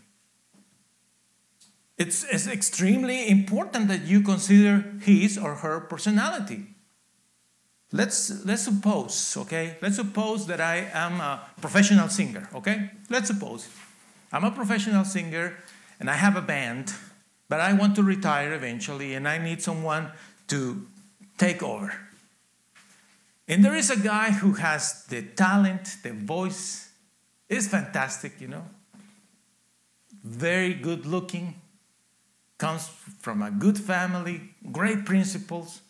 [1.98, 6.68] It's, it's extremely important that you consider his or her personality.
[7.92, 9.78] Let's, let's suppose, okay?
[9.82, 12.92] Let's suppose that I am a professional singer, okay?
[13.10, 13.68] Let's suppose
[14.32, 15.58] I'm a professional singer
[16.00, 16.94] and I have a band
[17.50, 20.12] but I want to retire eventually and I need someone
[20.48, 20.86] to
[21.38, 21.94] take over.
[23.48, 26.90] And there is a guy who has the talent, the voice
[27.48, 28.66] is fantastic, you know.
[30.24, 31.56] Very good looking,
[32.58, 32.90] comes
[33.20, 35.82] from a good family, great principles,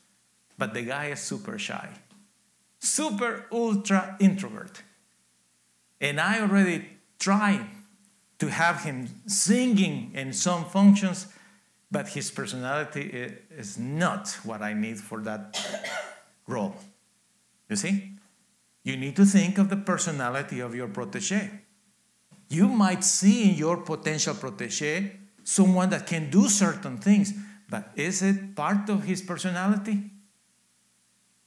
[0.58, 1.90] but the guy is super shy.
[2.80, 4.84] Super ultra introvert.
[6.00, 7.66] And I already tried
[8.38, 11.28] to have him singing in some functions
[11.90, 15.58] but his personality is not what I need for that
[16.48, 16.76] role.
[17.70, 18.12] You see?
[18.84, 21.50] You need to think of the personality of your protege.
[22.50, 27.34] You might see in your potential protege someone that can do certain things,
[27.70, 30.12] but is it part of his personality?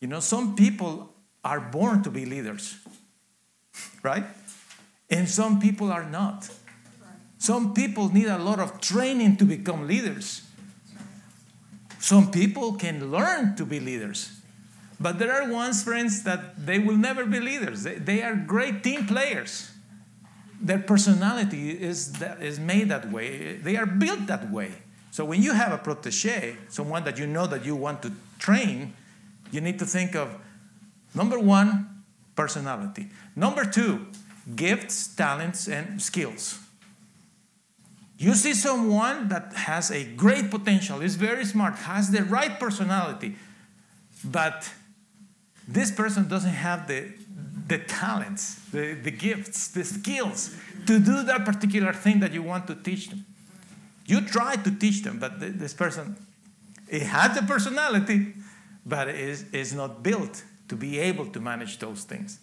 [0.00, 1.14] You know, some people
[1.44, 2.76] are born to be leaders,
[4.02, 4.24] right?
[5.08, 6.48] And some people are not.
[7.40, 10.42] Some people need a lot of training to become leaders.
[11.98, 14.30] Some people can learn to be leaders.
[15.00, 17.82] But there are ones, friends, that they will never be leaders.
[17.82, 19.70] They, they are great team players.
[20.60, 24.72] Their personality is, that, is made that way, they are built that way.
[25.10, 28.92] So when you have a protege, someone that you know that you want to train,
[29.50, 30.36] you need to think of
[31.14, 32.02] number one,
[32.36, 33.08] personality.
[33.34, 34.08] Number two,
[34.54, 36.58] gifts, talents, and skills.
[38.20, 43.34] You see someone that has a great potential, is very smart, has the right personality,
[44.22, 44.70] but
[45.66, 47.14] this person doesn't have the,
[47.66, 50.54] the talents, the, the gifts, the skills
[50.86, 53.24] to do that particular thing that you want to teach them.
[54.04, 56.14] You try to teach them, but this person,
[56.88, 58.34] it has the personality,
[58.84, 62.38] but is, is not built to be able to manage those things.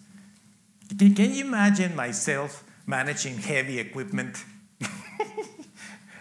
[0.98, 4.44] Can you imagine myself managing heavy equipment?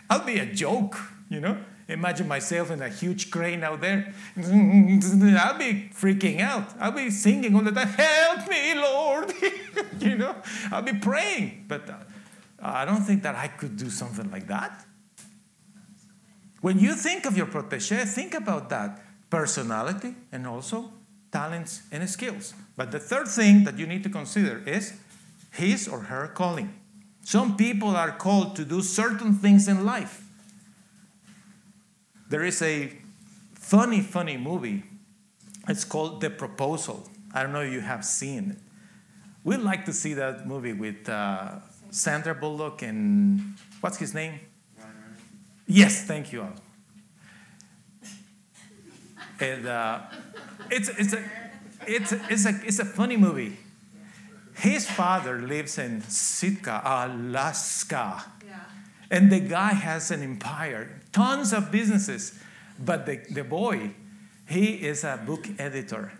[0.08, 0.96] I'll be a joke,
[1.28, 1.58] you know.
[1.88, 4.12] Imagine myself in a huge crane out there.
[4.36, 6.74] I'll be freaking out.
[6.80, 9.32] I'll be singing all the time, Help me, Lord.
[10.00, 10.34] you know,
[10.72, 11.66] I'll be praying.
[11.68, 11.94] But uh,
[12.60, 14.84] I don't think that I could do something like that.
[16.60, 19.00] When you think of your protege, think about that
[19.30, 20.90] personality and also
[21.30, 22.54] talents and skills.
[22.76, 24.94] But the third thing that you need to consider is
[25.52, 26.74] his or her calling.
[27.26, 30.22] Some people are called to do certain things in life.
[32.28, 32.92] There is a
[33.52, 34.84] funny, funny movie.
[35.66, 37.10] It's called The Proposal.
[37.34, 38.58] I don't know if you have seen it.
[39.42, 41.56] We'd like to see that movie with uh,
[41.90, 44.38] Sandra Bullock and what's his name?
[45.66, 46.46] Yes, thank you.
[49.40, 49.98] And uh,
[50.70, 51.24] it's, it's, a,
[51.88, 53.56] it's, it's, a, it's a funny movie.
[54.56, 58.24] His father lives in Sitka, Alaska.
[58.46, 58.60] Yeah.
[59.10, 62.38] And the guy has an empire, tons of businesses.
[62.78, 63.92] But the, the boy,
[64.48, 66.12] he is a book editor.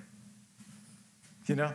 [1.46, 1.72] You know?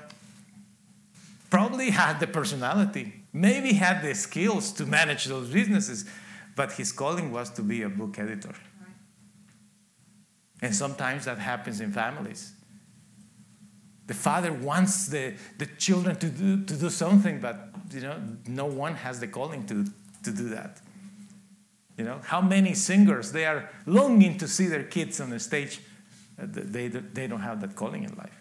[1.50, 6.06] Probably had the personality, maybe had the skills to manage those businesses,
[6.56, 8.54] but his calling was to be a book editor.
[10.62, 12.54] And sometimes that happens in families.
[14.12, 18.66] The father wants the, the children to do, to do something, but you know, no
[18.66, 19.86] one has the calling to,
[20.24, 20.82] to do that.
[21.98, 25.80] You know, how many singers they are longing to see their kids on the stage,
[26.38, 28.36] uh, they, they don't have that calling in life.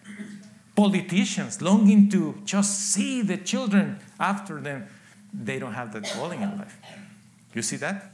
[0.75, 4.89] Politicians longing to just see the children after them,
[5.33, 6.77] they don't have that calling in life.
[7.53, 8.11] You see that?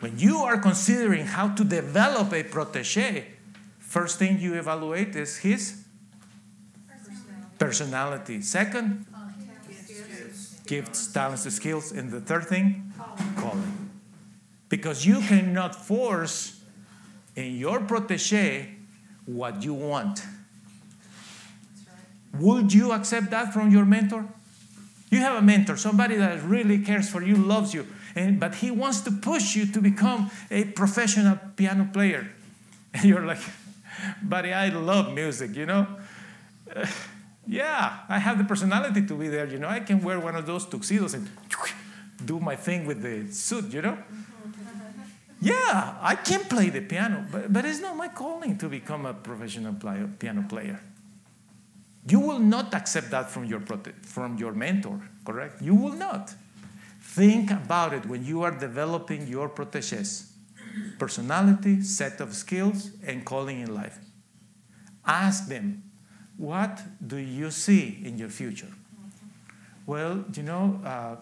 [0.00, 3.26] When you are considering how to develop a protege,
[3.78, 5.83] first thing you evaluate is his
[7.58, 8.40] personality.
[8.42, 9.06] Second,
[10.66, 11.92] gifts, talents, skills.
[11.92, 12.92] And the third thing,
[13.36, 13.90] calling.
[14.68, 16.60] Because you cannot force
[17.36, 18.74] in your protege
[19.26, 20.22] what you want.
[22.38, 24.26] Would you accept that from your mentor?
[25.10, 27.86] You have a mentor, somebody that really cares for you, loves you,
[28.16, 32.28] and, but he wants to push you to become a professional piano player.
[32.94, 33.40] And you're like,
[34.22, 35.88] buddy, I love music, you know?
[37.46, 39.68] Yeah, I have the personality to be there, you know?
[39.68, 41.28] I can wear one of those tuxedos and
[42.24, 43.98] do my thing with the suit, you know?
[45.40, 49.12] Yeah, I can play the piano, but, but it's not my calling to become a
[49.12, 50.80] professional play, piano player.
[52.08, 53.60] You will not accept that from your,
[54.00, 55.60] from your mentor, correct?
[55.60, 56.32] You will not.
[57.02, 60.34] Think about it when you are developing your proteges
[60.98, 63.98] personality, set of skills, and calling in life.
[65.06, 65.84] Ask them,
[66.36, 68.72] what do you see in your future?
[69.86, 71.16] Well, you know, uh,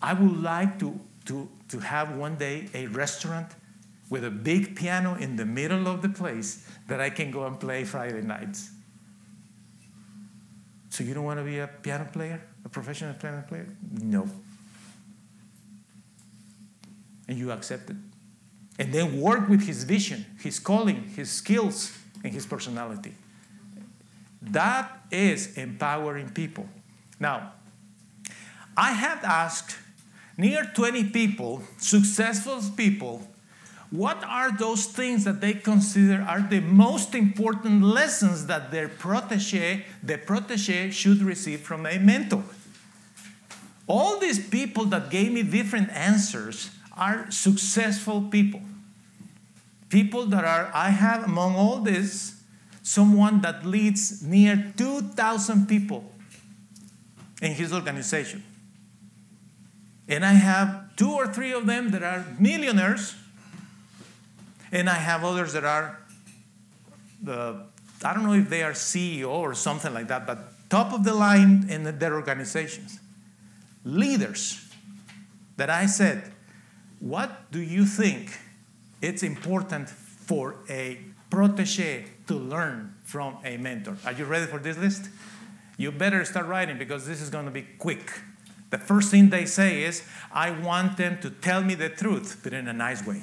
[0.00, 3.48] I would like to, to, to have one day a restaurant
[4.08, 7.58] with a big piano in the middle of the place that I can go and
[7.58, 8.70] play Friday nights.
[10.90, 13.66] So you don't want to be a piano player, a professional piano player?
[14.00, 14.28] No
[17.28, 17.96] and you accept it.
[18.78, 23.14] And then work with his vision, his calling, his skills, and his personality.
[24.50, 26.68] That is empowering people.
[27.18, 27.52] Now,
[28.76, 29.76] I have asked
[30.36, 33.26] near 20 people, successful people,
[33.90, 39.84] what are those things that they consider are the most important lessons that their protege,
[40.02, 42.42] the protege should receive from a mentor?
[43.86, 48.60] All these people that gave me different answers are successful people.
[49.88, 52.35] People that are, I have among all this,
[52.86, 56.08] someone that leads near 2,000 people
[57.42, 58.44] in his organization.
[60.06, 63.16] And I have two or three of them that are millionaires,
[64.70, 65.98] and I have others that are
[67.20, 67.60] the,
[68.04, 70.38] I don't know if they are CEO or something like that, but
[70.70, 73.00] top of the line in their organizations.
[73.84, 74.64] Leaders
[75.56, 76.30] that I said,
[77.00, 78.38] what do you think
[79.02, 83.96] it's important for a protege to learn from a mentor?
[84.04, 85.08] Are you ready for this list?
[85.76, 88.12] You better start writing because this is going to be quick.
[88.70, 90.02] The first thing they say is,
[90.32, 93.22] I want them to tell me the truth, but in a nice way.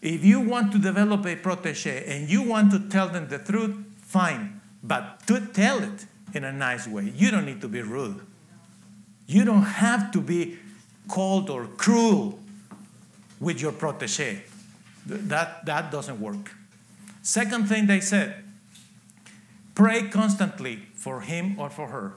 [0.00, 3.76] If you want to develop a protege and you want to tell them the truth,
[4.00, 7.12] fine, but to tell it in a nice way.
[7.14, 8.20] You don't need to be rude.
[9.26, 10.58] You don't have to be
[11.08, 12.38] cold or cruel
[13.38, 14.42] with your protege.
[15.06, 16.52] That, that doesn't work.
[17.22, 18.44] Second thing they said
[19.74, 22.14] pray constantly for him or for her.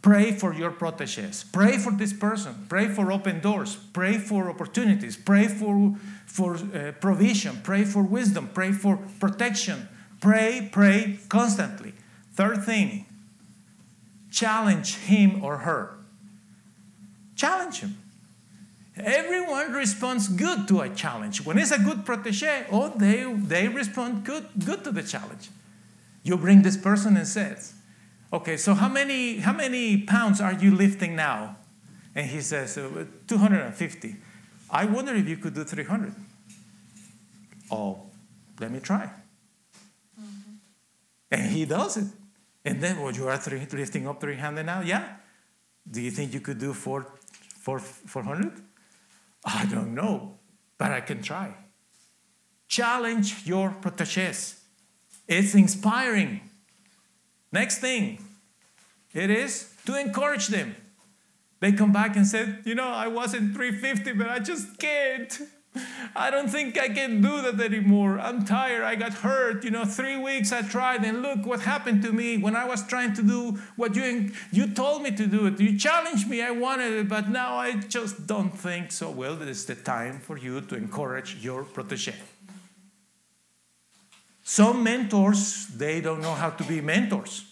[0.00, 1.44] Pray for your proteges.
[1.52, 2.66] Pray for this person.
[2.68, 3.76] Pray for open doors.
[3.92, 5.16] Pray for opportunities.
[5.16, 7.60] Pray for, for uh, provision.
[7.64, 8.48] Pray for wisdom.
[8.54, 9.88] Pray for protection.
[10.20, 11.92] Pray, pray constantly.
[12.34, 13.06] Third thing,
[14.30, 15.98] challenge him or her.
[17.34, 17.98] Challenge him.
[18.98, 21.44] Everyone responds good to a challenge.
[21.44, 25.50] When it's a good protege, oh, they, they respond good, good to the challenge.
[26.22, 27.74] You bring this person and says,
[28.32, 31.56] okay, so how many, how many pounds are you lifting now?
[32.14, 34.16] And he says, uh, 250.
[34.70, 36.14] I wonder if you could do 300.
[37.70, 38.00] Oh,
[38.58, 39.10] let me try.
[41.30, 42.06] And he does it.
[42.64, 44.80] And then, well, you are three, lifting up 300 now?
[44.80, 45.16] Yeah.
[45.88, 47.06] Do you think you could do four,
[47.58, 48.52] four, 400?
[49.46, 50.38] I don't know,
[50.76, 51.54] but I can try.
[52.66, 54.60] Challenge your proteges.
[55.28, 56.40] It's inspiring.
[57.52, 58.18] Next thing,
[59.14, 60.74] it is to encourage them.
[61.60, 65.40] They come back and said, You know, I was in 350, but I just can't.
[66.16, 68.18] I don't think I can do that anymore.
[68.18, 68.84] I'm tired.
[68.84, 69.64] I got hurt.
[69.64, 72.86] You know, three weeks I tried, and look what happened to me when I was
[72.86, 75.60] trying to do what you you told me to do it.
[75.60, 76.42] You challenged me.
[76.42, 79.10] I wanted it, but now I just don't think so.
[79.10, 82.14] Well, is the time for you to encourage your protege.
[84.42, 87.44] Some mentors they don't know how to be mentors.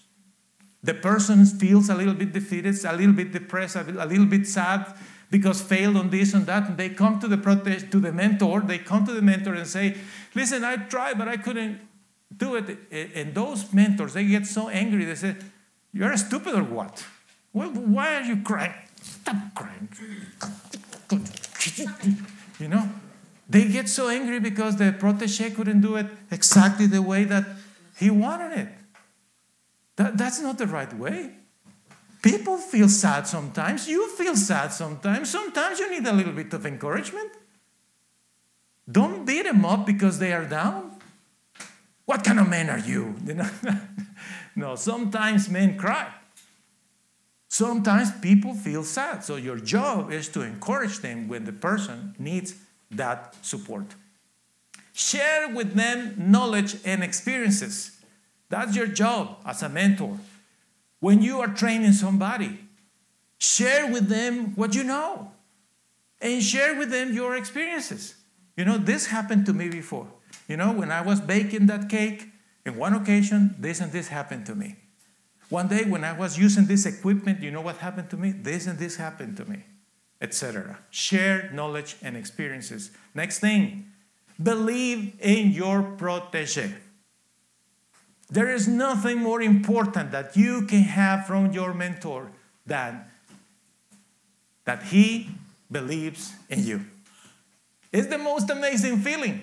[0.82, 4.94] The person feels a little bit defeated, a little bit depressed, a little bit sad
[5.34, 6.68] because failed on this and that.
[6.68, 8.60] And they come to the protest, to the mentor.
[8.60, 9.96] They come to the mentor and say,
[10.32, 11.80] "Listen, I tried, but I couldn't
[12.44, 12.66] do it."
[13.18, 15.04] And those mentors, they get so angry.
[15.04, 15.34] They say,
[15.92, 17.04] "You're stupid or what?
[17.52, 18.78] Well, why are you crying?
[19.02, 19.88] Stop crying."
[22.60, 22.88] You know,
[23.50, 27.44] they get so angry because the protege couldn't do it exactly the way that
[27.98, 28.68] he wanted it.
[29.96, 31.32] That, that's not the right way.
[32.24, 33.86] People feel sad sometimes.
[33.86, 35.28] You feel sad sometimes.
[35.28, 37.30] Sometimes you need a little bit of encouragement.
[38.90, 40.92] Don't beat them up because they are down.
[42.06, 43.14] What kind of man are you?
[44.56, 46.14] no, sometimes men cry.
[47.50, 49.22] Sometimes people feel sad.
[49.22, 52.54] So your job is to encourage them when the person needs
[52.90, 53.96] that support.
[54.94, 58.00] Share with them knowledge and experiences.
[58.48, 60.18] That's your job as a mentor.
[61.04, 62.60] When you are training somebody,
[63.36, 65.32] share with them what you know
[66.18, 68.14] and share with them your experiences.
[68.56, 70.08] You know, this happened to me before.
[70.48, 72.28] You know, when I was baking that cake,
[72.64, 74.76] in one occasion, this and this happened to me.
[75.50, 78.30] One day, when I was using this equipment, you know what happened to me?
[78.32, 79.62] This and this happened to me,
[80.22, 80.78] etc.
[80.88, 82.92] Share knowledge and experiences.
[83.12, 83.92] Next thing,
[84.42, 86.72] believe in your protege.
[88.30, 92.30] There is nothing more important that you can have from your mentor
[92.66, 93.04] than
[94.64, 95.28] that he
[95.70, 96.84] believes in you.
[97.92, 99.42] It's the most amazing feeling.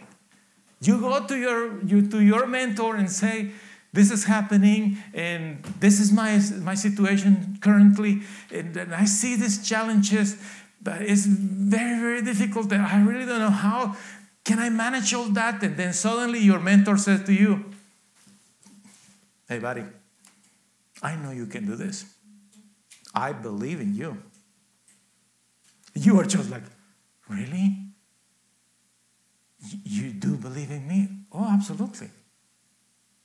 [0.82, 3.52] You go to your, you, to your mentor and say,
[3.94, 8.22] this is happening and this is my, my situation currently
[8.54, 10.38] and, and i see these challenges
[10.82, 13.96] but it's very very difficult i really don't know how
[14.44, 17.66] can i manage all that and then suddenly your mentor says to you
[19.52, 19.84] Hey, buddy,
[21.04, 22.06] I know you can do this.
[23.14, 24.18] I believe in you.
[25.94, 26.64] You are just like,
[27.28, 27.76] really?
[29.84, 31.10] You do believe in me?
[31.34, 32.08] Oh, absolutely.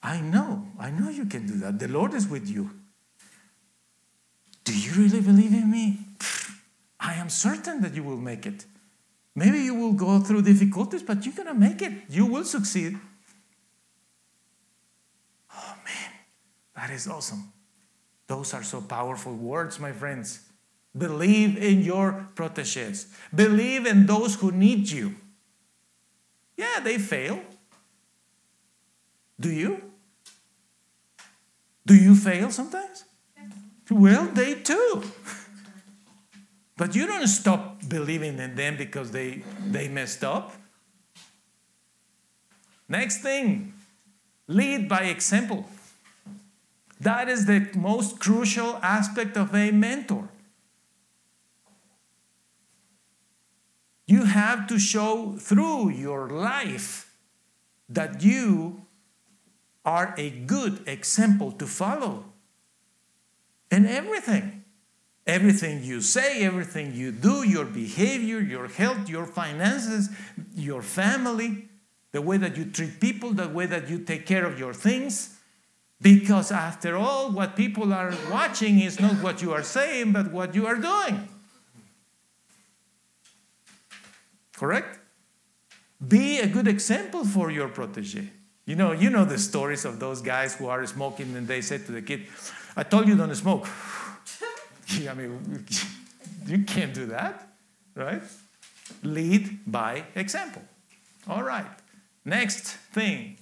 [0.03, 0.67] I know.
[0.81, 1.79] I know you can do that.
[1.79, 2.71] The Lord is with you.
[4.65, 6.01] Do you really believe in me?
[6.99, 8.65] I am certain that you will make it.
[9.37, 11.93] Maybe you will go through difficulties, but you're going to make it.
[12.09, 12.99] You will succeed.
[16.77, 17.53] That is awesome.
[18.27, 20.41] Those are so powerful words, my friends.
[20.97, 23.07] Believe in your proteges.
[23.35, 25.17] Believe in those who need you.
[26.57, 27.41] Yeah, they fail.
[29.39, 29.83] Do you?
[31.85, 33.05] Do you fail sometimes?
[33.91, 35.05] Well, they too.
[36.77, 40.53] But you don't stop believing in them because they, they messed up.
[42.89, 43.73] Next thing,
[44.47, 45.69] lead by example.
[47.01, 50.29] That is the most crucial aspect of a mentor.
[54.07, 57.13] You have to show through your life
[57.89, 58.87] that you
[59.85, 62.25] are a good example to follow
[63.71, 64.65] in everything.
[65.27, 70.09] Everything you say, everything you do, your behavior, your health, your finances,
[70.55, 71.69] your family,
[72.13, 75.36] the way that you treat people, the way that you take care of your things
[76.01, 80.55] because after all, what people are watching is not what you are saying, but what
[80.55, 81.29] you are doing.
[84.57, 84.99] Correct?
[86.07, 88.31] Be a good example for your protege.
[88.67, 91.87] You know, you know the stories of those guys who are smoking and they said
[91.87, 92.27] to the kid,
[92.77, 93.67] I told you don't smoke.
[95.09, 95.65] I mean,
[96.47, 97.49] you can't do that,
[97.95, 98.23] right?
[99.03, 100.63] Lead by example.
[101.29, 101.67] All right.
[102.25, 103.39] Next thing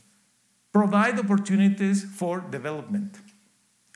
[0.74, 3.16] provide opportunities for development.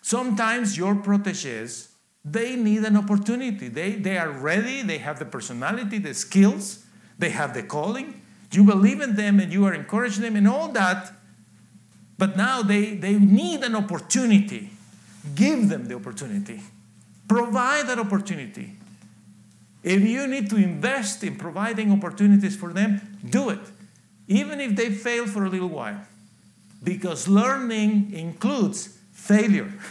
[0.00, 1.88] Sometimes your proteges,
[2.24, 3.66] they need an opportunity.
[3.68, 6.84] They, they are ready, they have the personality, the skills,
[7.18, 8.22] they have the calling.
[8.52, 11.12] You believe in them and you are encouraging them and all that.
[12.16, 14.70] But now they, they need an opportunity.
[15.34, 16.60] Give them the opportunity.
[17.26, 18.72] Provide that opportunity.
[19.82, 23.60] If you need to invest in providing opportunities for them, do it,
[24.28, 26.00] even if they fail for a little while.
[26.82, 29.72] Because learning includes failure.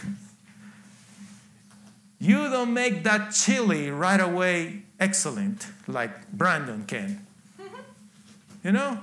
[2.20, 7.24] You don't make that chili right away excellent like Brandon can.
[8.64, 8.98] You know?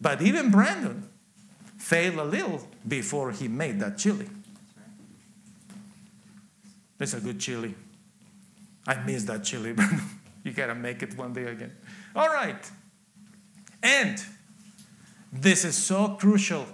[0.00, 1.08] But even Brandon
[1.76, 4.26] failed a little before he made that chili.
[6.98, 7.74] It's a good chili.
[8.86, 10.00] I miss that chili, Brandon.
[10.42, 11.72] you gotta make it one day again.
[12.16, 12.68] All right.
[13.82, 14.20] And
[15.32, 16.66] this is so crucial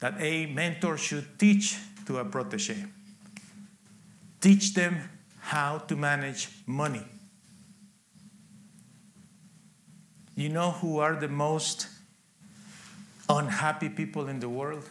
[0.00, 2.84] that a mentor should teach to a protege.
[4.40, 5.08] Teach them
[5.40, 7.04] how to manage money.
[10.36, 11.88] You know who are the most
[13.28, 14.88] unhappy people in the world?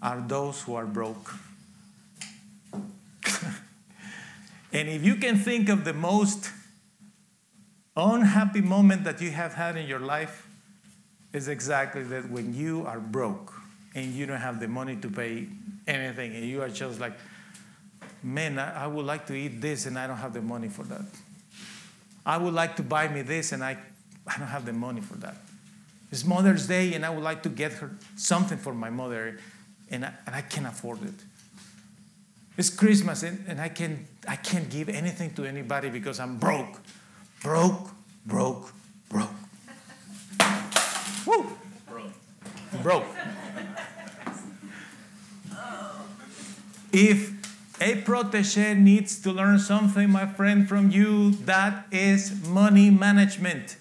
[0.00, 1.34] Are those who are broke.
[4.72, 6.50] and if you can think of the most
[7.96, 10.45] unhappy moment that you have had in your life,
[11.36, 13.52] is exactly that when you are broke
[13.94, 15.46] and you don't have the money to pay
[15.86, 17.12] anything and you are just like,
[18.22, 20.82] man, I, I would like to eat this and I don't have the money for
[20.84, 21.04] that.
[22.24, 23.76] I would like to buy me this and I,
[24.26, 25.36] I don't have the money for that.
[26.10, 29.38] It's Mother's Day and I would like to get her something for my mother
[29.90, 31.14] and I, and I can't afford it.
[32.56, 36.80] It's Christmas and, and I, can, I can't give anything to anybody because I'm broke.
[37.42, 37.90] Broke,
[38.24, 38.72] broke,
[39.10, 39.35] broke.
[41.26, 41.46] Woo!
[41.88, 42.12] Broke.
[42.82, 43.04] Broke.
[46.92, 47.36] If
[47.80, 53.76] a protege needs to learn something, my friend, from you, that is money management.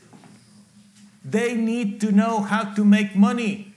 [1.24, 3.74] They need to know how to make money.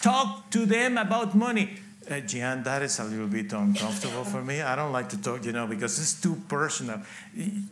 [0.00, 1.76] Talk to them about money.
[2.10, 4.60] Uh, Gian, that is a little bit uncomfortable for me.
[4.60, 7.02] I don't like to talk, you know, because it's too personal.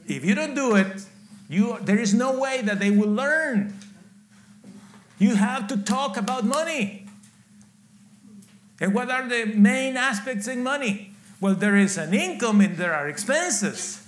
[0.07, 1.05] If you don't do it,
[1.49, 3.75] you, there is no way that they will learn.
[5.21, 7.07] You have to talk about money.
[8.81, 11.13] And what are the main aspects in money?
[11.41, 14.03] Well, there is an income and there are expenses.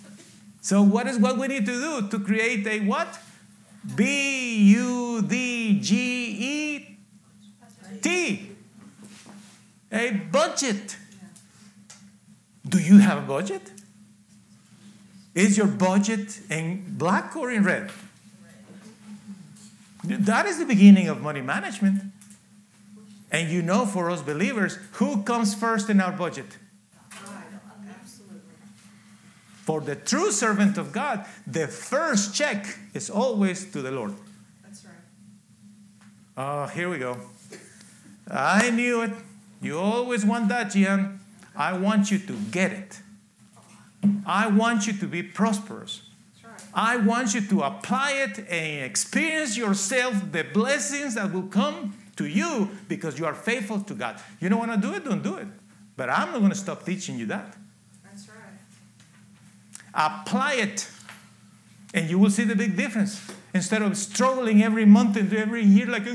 [0.63, 3.21] So what is what we need to do to create a what?
[3.95, 5.97] B U D G
[6.41, 6.99] E
[8.01, 8.51] T.
[9.93, 10.97] A budget.
[12.67, 13.71] Do you have a budget?
[15.35, 17.91] Is your budget in black or in red?
[20.05, 22.03] That is the beginning of money management.
[23.31, 26.59] And you know, for us believers, who comes first in our budget?
[29.63, 34.13] For the true servant of God, the first check is always to the Lord.
[34.63, 34.95] That's right.
[36.37, 37.17] Oh, here we go.
[38.29, 39.13] I knew it.
[39.61, 41.21] You always want that, Gian.
[41.55, 43.01] I want you to get it.
[44.27, 46.03] I want you to be prosperous.
[46.75, 52.27] I want you to apply it and experience yourself the blessings that will come to
[52.27, 54.21] you because you are faithful to God.
[54.41, 55.49] You don't want to do it, don't do it.
[55.97, 57.55] But I'm not going to stop teaching you that.
[58.05, 58.37] That's right.
[59.95, 60.89] Apply it,
[61.93, 63.21] and you will see the big difference.
[63.55, 66.07] Instead of struggling every month and every year, like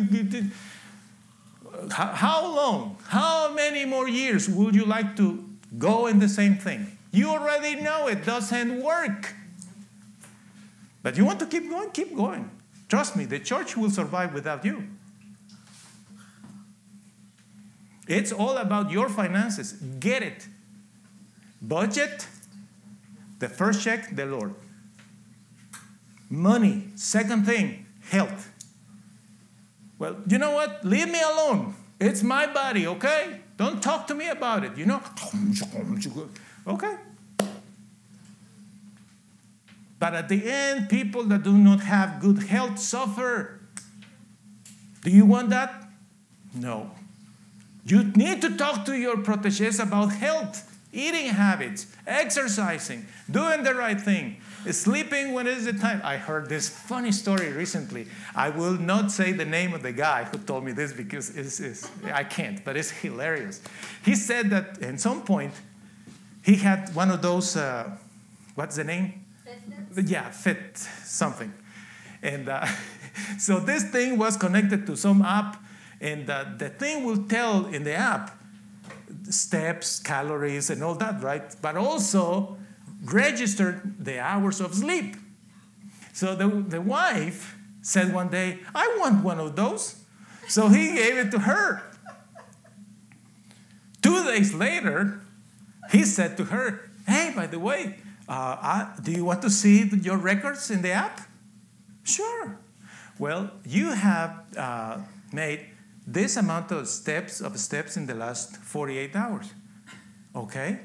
[1.91, 5.47] how, how long, how many more years would you like to
[5.77, 6.97] go in the same thing?
[7.11, 9.33] You already know it doesn't work.
[11.07, 11.89] But you want to keep going?
[11.91, 12.51] Keep going.
[12.89, 14.89] Trust me, the church will survive without you.
[18.09, 19.71] It's all about your finances.
[20.01, 20.49] Get it.
[21.61, 22.27] Budget,
[23.39, 24.53] the first check, the Lord.
[26.29, 28.51] Money, second thing, health.
[29.99, 30.83] Well, you know what?
[30.83, 31.73] Leave me alone.
[32.01, 33.39] It's my body, okay?
[33.55, 35.01] Don't talk to me about it, you know?
[36.67, 36.97] Okay.
[39.99, 43.59] But at the end, people that do not have good health suffer.
[45.01, 45.89] Do you want that?
[46.53, 46.91] No.
[47.85, 53.99] You need to talk to your proteges about health, eating habits, exercising, doing the right
[53.99, 54.37] thing,
[54.69, 56.01] sleeping when is the time.
[56.03, 58.07] I heard this funny story recently.
[58.35, 61.59] I will not say the name of the guy who told me this because it's,
[61.59, 63.61] it's, I can't, but it's hilarious.
[64.03, 65.53] He said that at some point
[66.43, 67.95] he had one of those, uh,
[68.55, 69.23] what's the name?
[69.95, 71.53] Yeah, Fit something.
[72.21, 72.65] And uh,
[73.39, 75.63] so this thing was connected to some app,
[76.01, 78.37] and uh, the thing will tell in the app
[79.29, 81.55] steps, calories, and all that, right?
[81.61, 82.57] But also
[83.03, 85.15] register the hours of sleep.
[86.13, 90.03] So the, the wife said one day, I want one of those.
[90.47, 91.83] So he gave it to her.
[94.01, 95.21] Two days later,
[95.91, 100.17] he said to her, Hey, by the way, uh, do you want to see your
[100.17, 101.21] records in the app?
[102.03, 102.59] Sure.
[103.19, 104.99] Well, you have uh,
[105.31, 105.67] made
[106.05, 109.53] this amount of steps of steps in the last 48 hours.
[110.35, 110.79] Okay?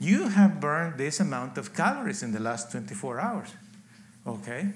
[0.00, 3.54] You have burned this amount of calories in the last 24 hours.
[4.26, 4.72] Okay?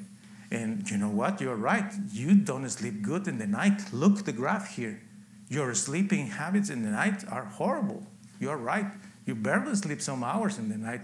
[0.51, 1.41] And you know what?
[1.41, 1.93] You're right.
[2.13, 3.93] You don't sleep good in the night.
[3.93, 5.03] Look the graph here.
[5.49, 8.07] Your sleeping habits in the night are horrible.
[8.41, 8.87] You're right.
[9.27, 11.01] You barely sleep some hours in the night.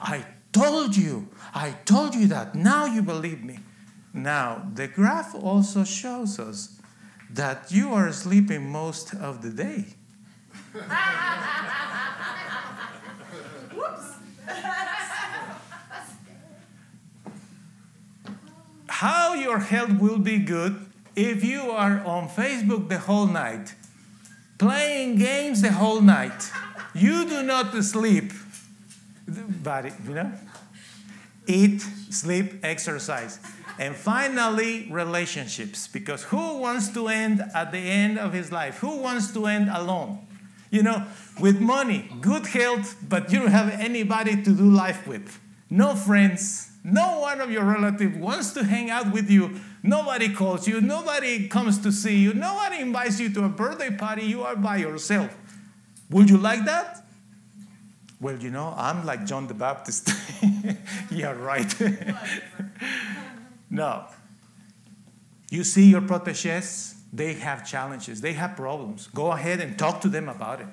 [0.00, 0.24] I
[0.56, 1.28] told you.
[1.54, 2.54] I told you that.
[2.54, 3.58] Now you believe me.
[4.12, 6.80] Now, the graph also shows us
[7.30, 9.84] that you are sleeping most of the day.
[13.74, 14.12] Whoops.
[18.88, 23.74] How your health will be good if you are on Facebook the whole night,
[24.58, 26.50] playing games the whole night.
[26.94, 28.32] You do not sleep.
[29.28, 30.32] But, you know,
[31.46, 31.80] eat,
[32.10, 33.38] sleep, exercise.
[33.78, 35.88] And finally, relationships.
[35.88, 38.78] Because who wants to end at the end of his life?
[38.78, 40.26] Who wants to end alone?
[40.70, 41.06] You know,
[41.40, 45.38] with money, good health, but you don't have anybody to do life with.
[45.70, 46.72] No friends.
[46.82, 49.60] No one of your relatives wants to hang out with you.
[49.82, 50.80] Nobody calls you.
[50.80, 52.34] Nobody comes to see you.
[52.34, 54.24] Nobody invites you to a birthday party.
[54.24, 55.36] You are by yourself.
[56.10, 57.05] Would you like that?
[58.20, 60.10] Well, you know, I'm like John the Baptist.
[61.10, 61.74] yeah, right.
[63.70, 64.04] no.
[65.50, 69.08] You see your proteges, they have challenges, they have problems.
[69.08, 70.68] Go ahead and talk to them about it.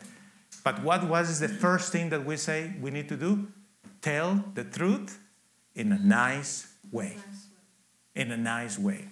[0.63, 3.47] But what was the first thing that we say we need to do?
[4.01, 5.19] Tell the truth
[5.75, 7.17] in a nice way.
[8.15, 9.09] In a nice way.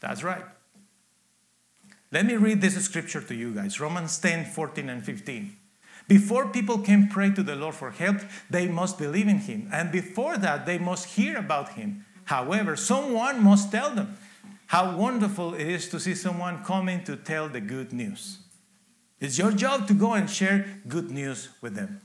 [0.00, 0.44] That's right.
[2.12, 5.56] Let me read this scripture to you guys Romans 10 14 and 15.
[6.06, 8.18] Before people can pray to the Lord for help,
[8.50, 9.68] they must believe in Him.
[9.72, 12.04] And before that, they must hear about Him.
[12.24, 14.16] However, someone must tell them.
[14.66, 18.38] How wonderful it is to see someone coming to tell the good news.
[19.20, 22.00] It's your job to go and share good news with them.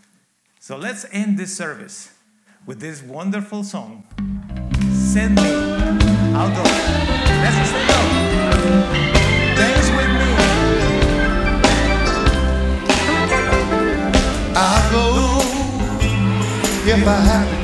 [0.59, 2.13] So let's end this service
[2.65, 4.03] with this wonderful song.
[4.91, 5.51] Send me,
[6.35, 7.48] I'll go.
[17.01, 17.58] If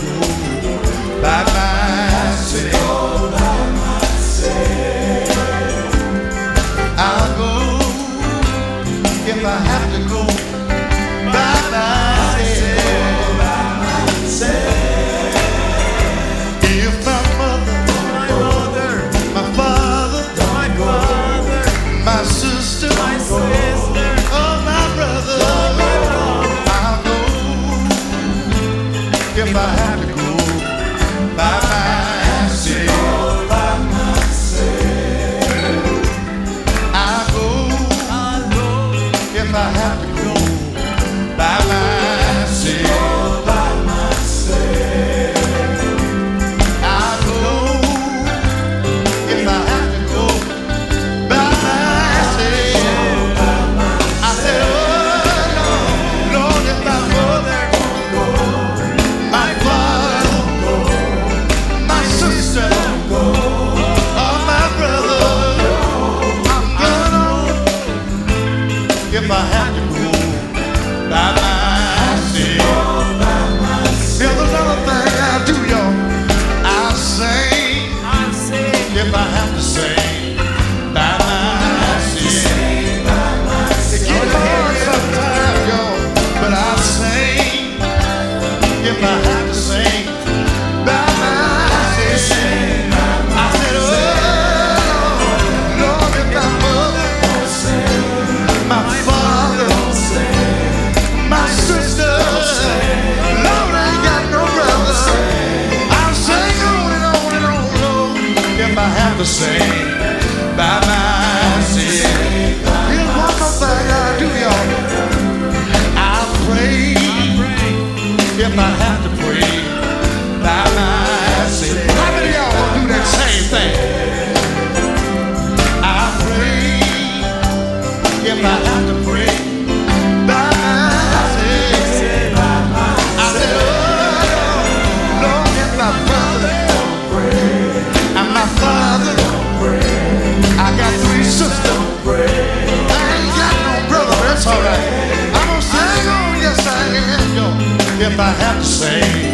[148.15, 149.24] If I have to sing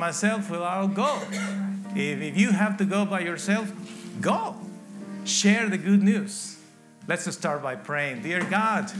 [0.00, 1.20] myself, well, I'll go.
[1.94, 3.70] If, if you have to go by yourself,
[4.20, 4.56] go.
[5.24, 6.58] Share the good news.
[7.06, 8.22] Let's start by praying.
[8.22, 8.90] Dear God,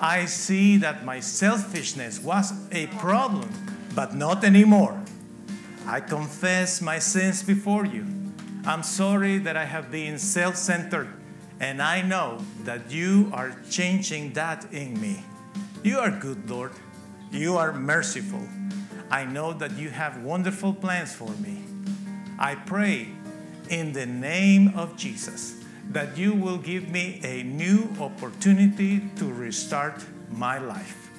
[0.00, 3.50] I see that my selfishness was a problem,
[3.94, 4.98] but not anymore.
[5.86, 8.06] I confess my sins before you.
[8.64, 11.08] I'm sorry that I have been self centered,
[11.58, 15.24] and I know that you are changing that in me.
[15.82, 16.72] You are good, Lord.
[17.32, 18.46] You are merciful.
[19.12, 21.62] I know that you have wonderful plans for me.
[22.38, 23.08] I pray
[23.68, 30.02] in the name of Jesus that you will give me a new opportunity to restart
[30.30, 31.10] my life.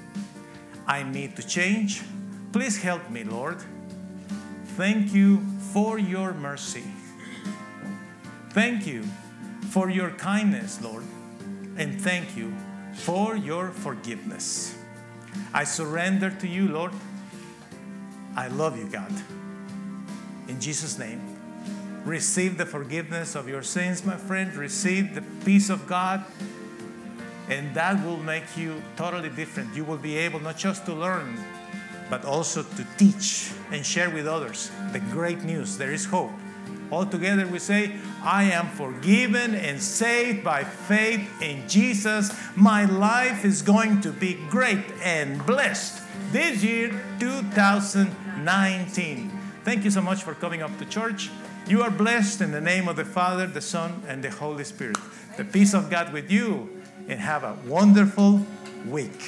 [0.87, 2.01] I need to change.
[2.51, 3.57] Please help me, Lord.
[4.75, 6.85] Thank you for your mercy.
[8.49, 9.03] Thank you
[9.69, 11.03] for your kindness, Lord.
[11.77, 12.55] And thank you
[12.93, 14.75] for your forgiveness.
[15.53, 16.91] I surrender to you, Lord.
[18.35, 19.11] I love you, God.
[20.47, 21.21] In Jesus' name,
[22.03, 24.53] receive the forgiveness of your sins, my friend.
[24.55, 26.25] Receive the peace of God.
[27.49, 29.75] And that will make you totally different.
[29.75, 31.37] You will be able not just to learn,
[32.09, 35.77] but also to teach and share with others the great news.
[35.77, 36.31] There is hope.
[36.91, 37.91] All together we say,
[38.23, 42.31] I am forgiven and saved by faith in Jesus.
[42.55, 46.02] My life is going to be great and blessed
[46.33, 49.31] this year, 2019.
[49.63, 51.29] Thank you so much for coming up to church.
[51.67, 54.97] You are blessed in the name of the Father, the Son, and the Holy Spirit.
[55.37, 58.43] The peace of God with you, and have a wonderful
[58.89, 59.21] week.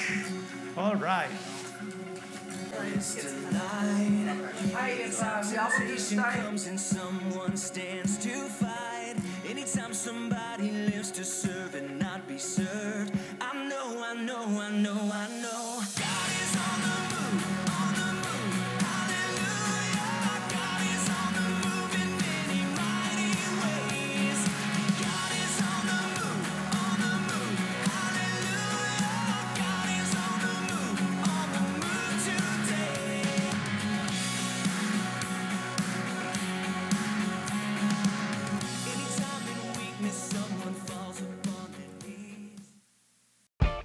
[0.76, 1.30] All right.
[6.42, 9.14] Comes and someone stands to fight.
[9.48, 15.10] Anytime somebody lives to serve and not be served, I know, I know, I know,
[15.12, 15.65] I know.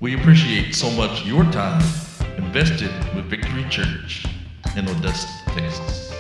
[0.02, 1.80] We appreciate so much your time
[2.36, 4.26] invested with Victory Church
[4.76, 6.11] in Odessa, Texas.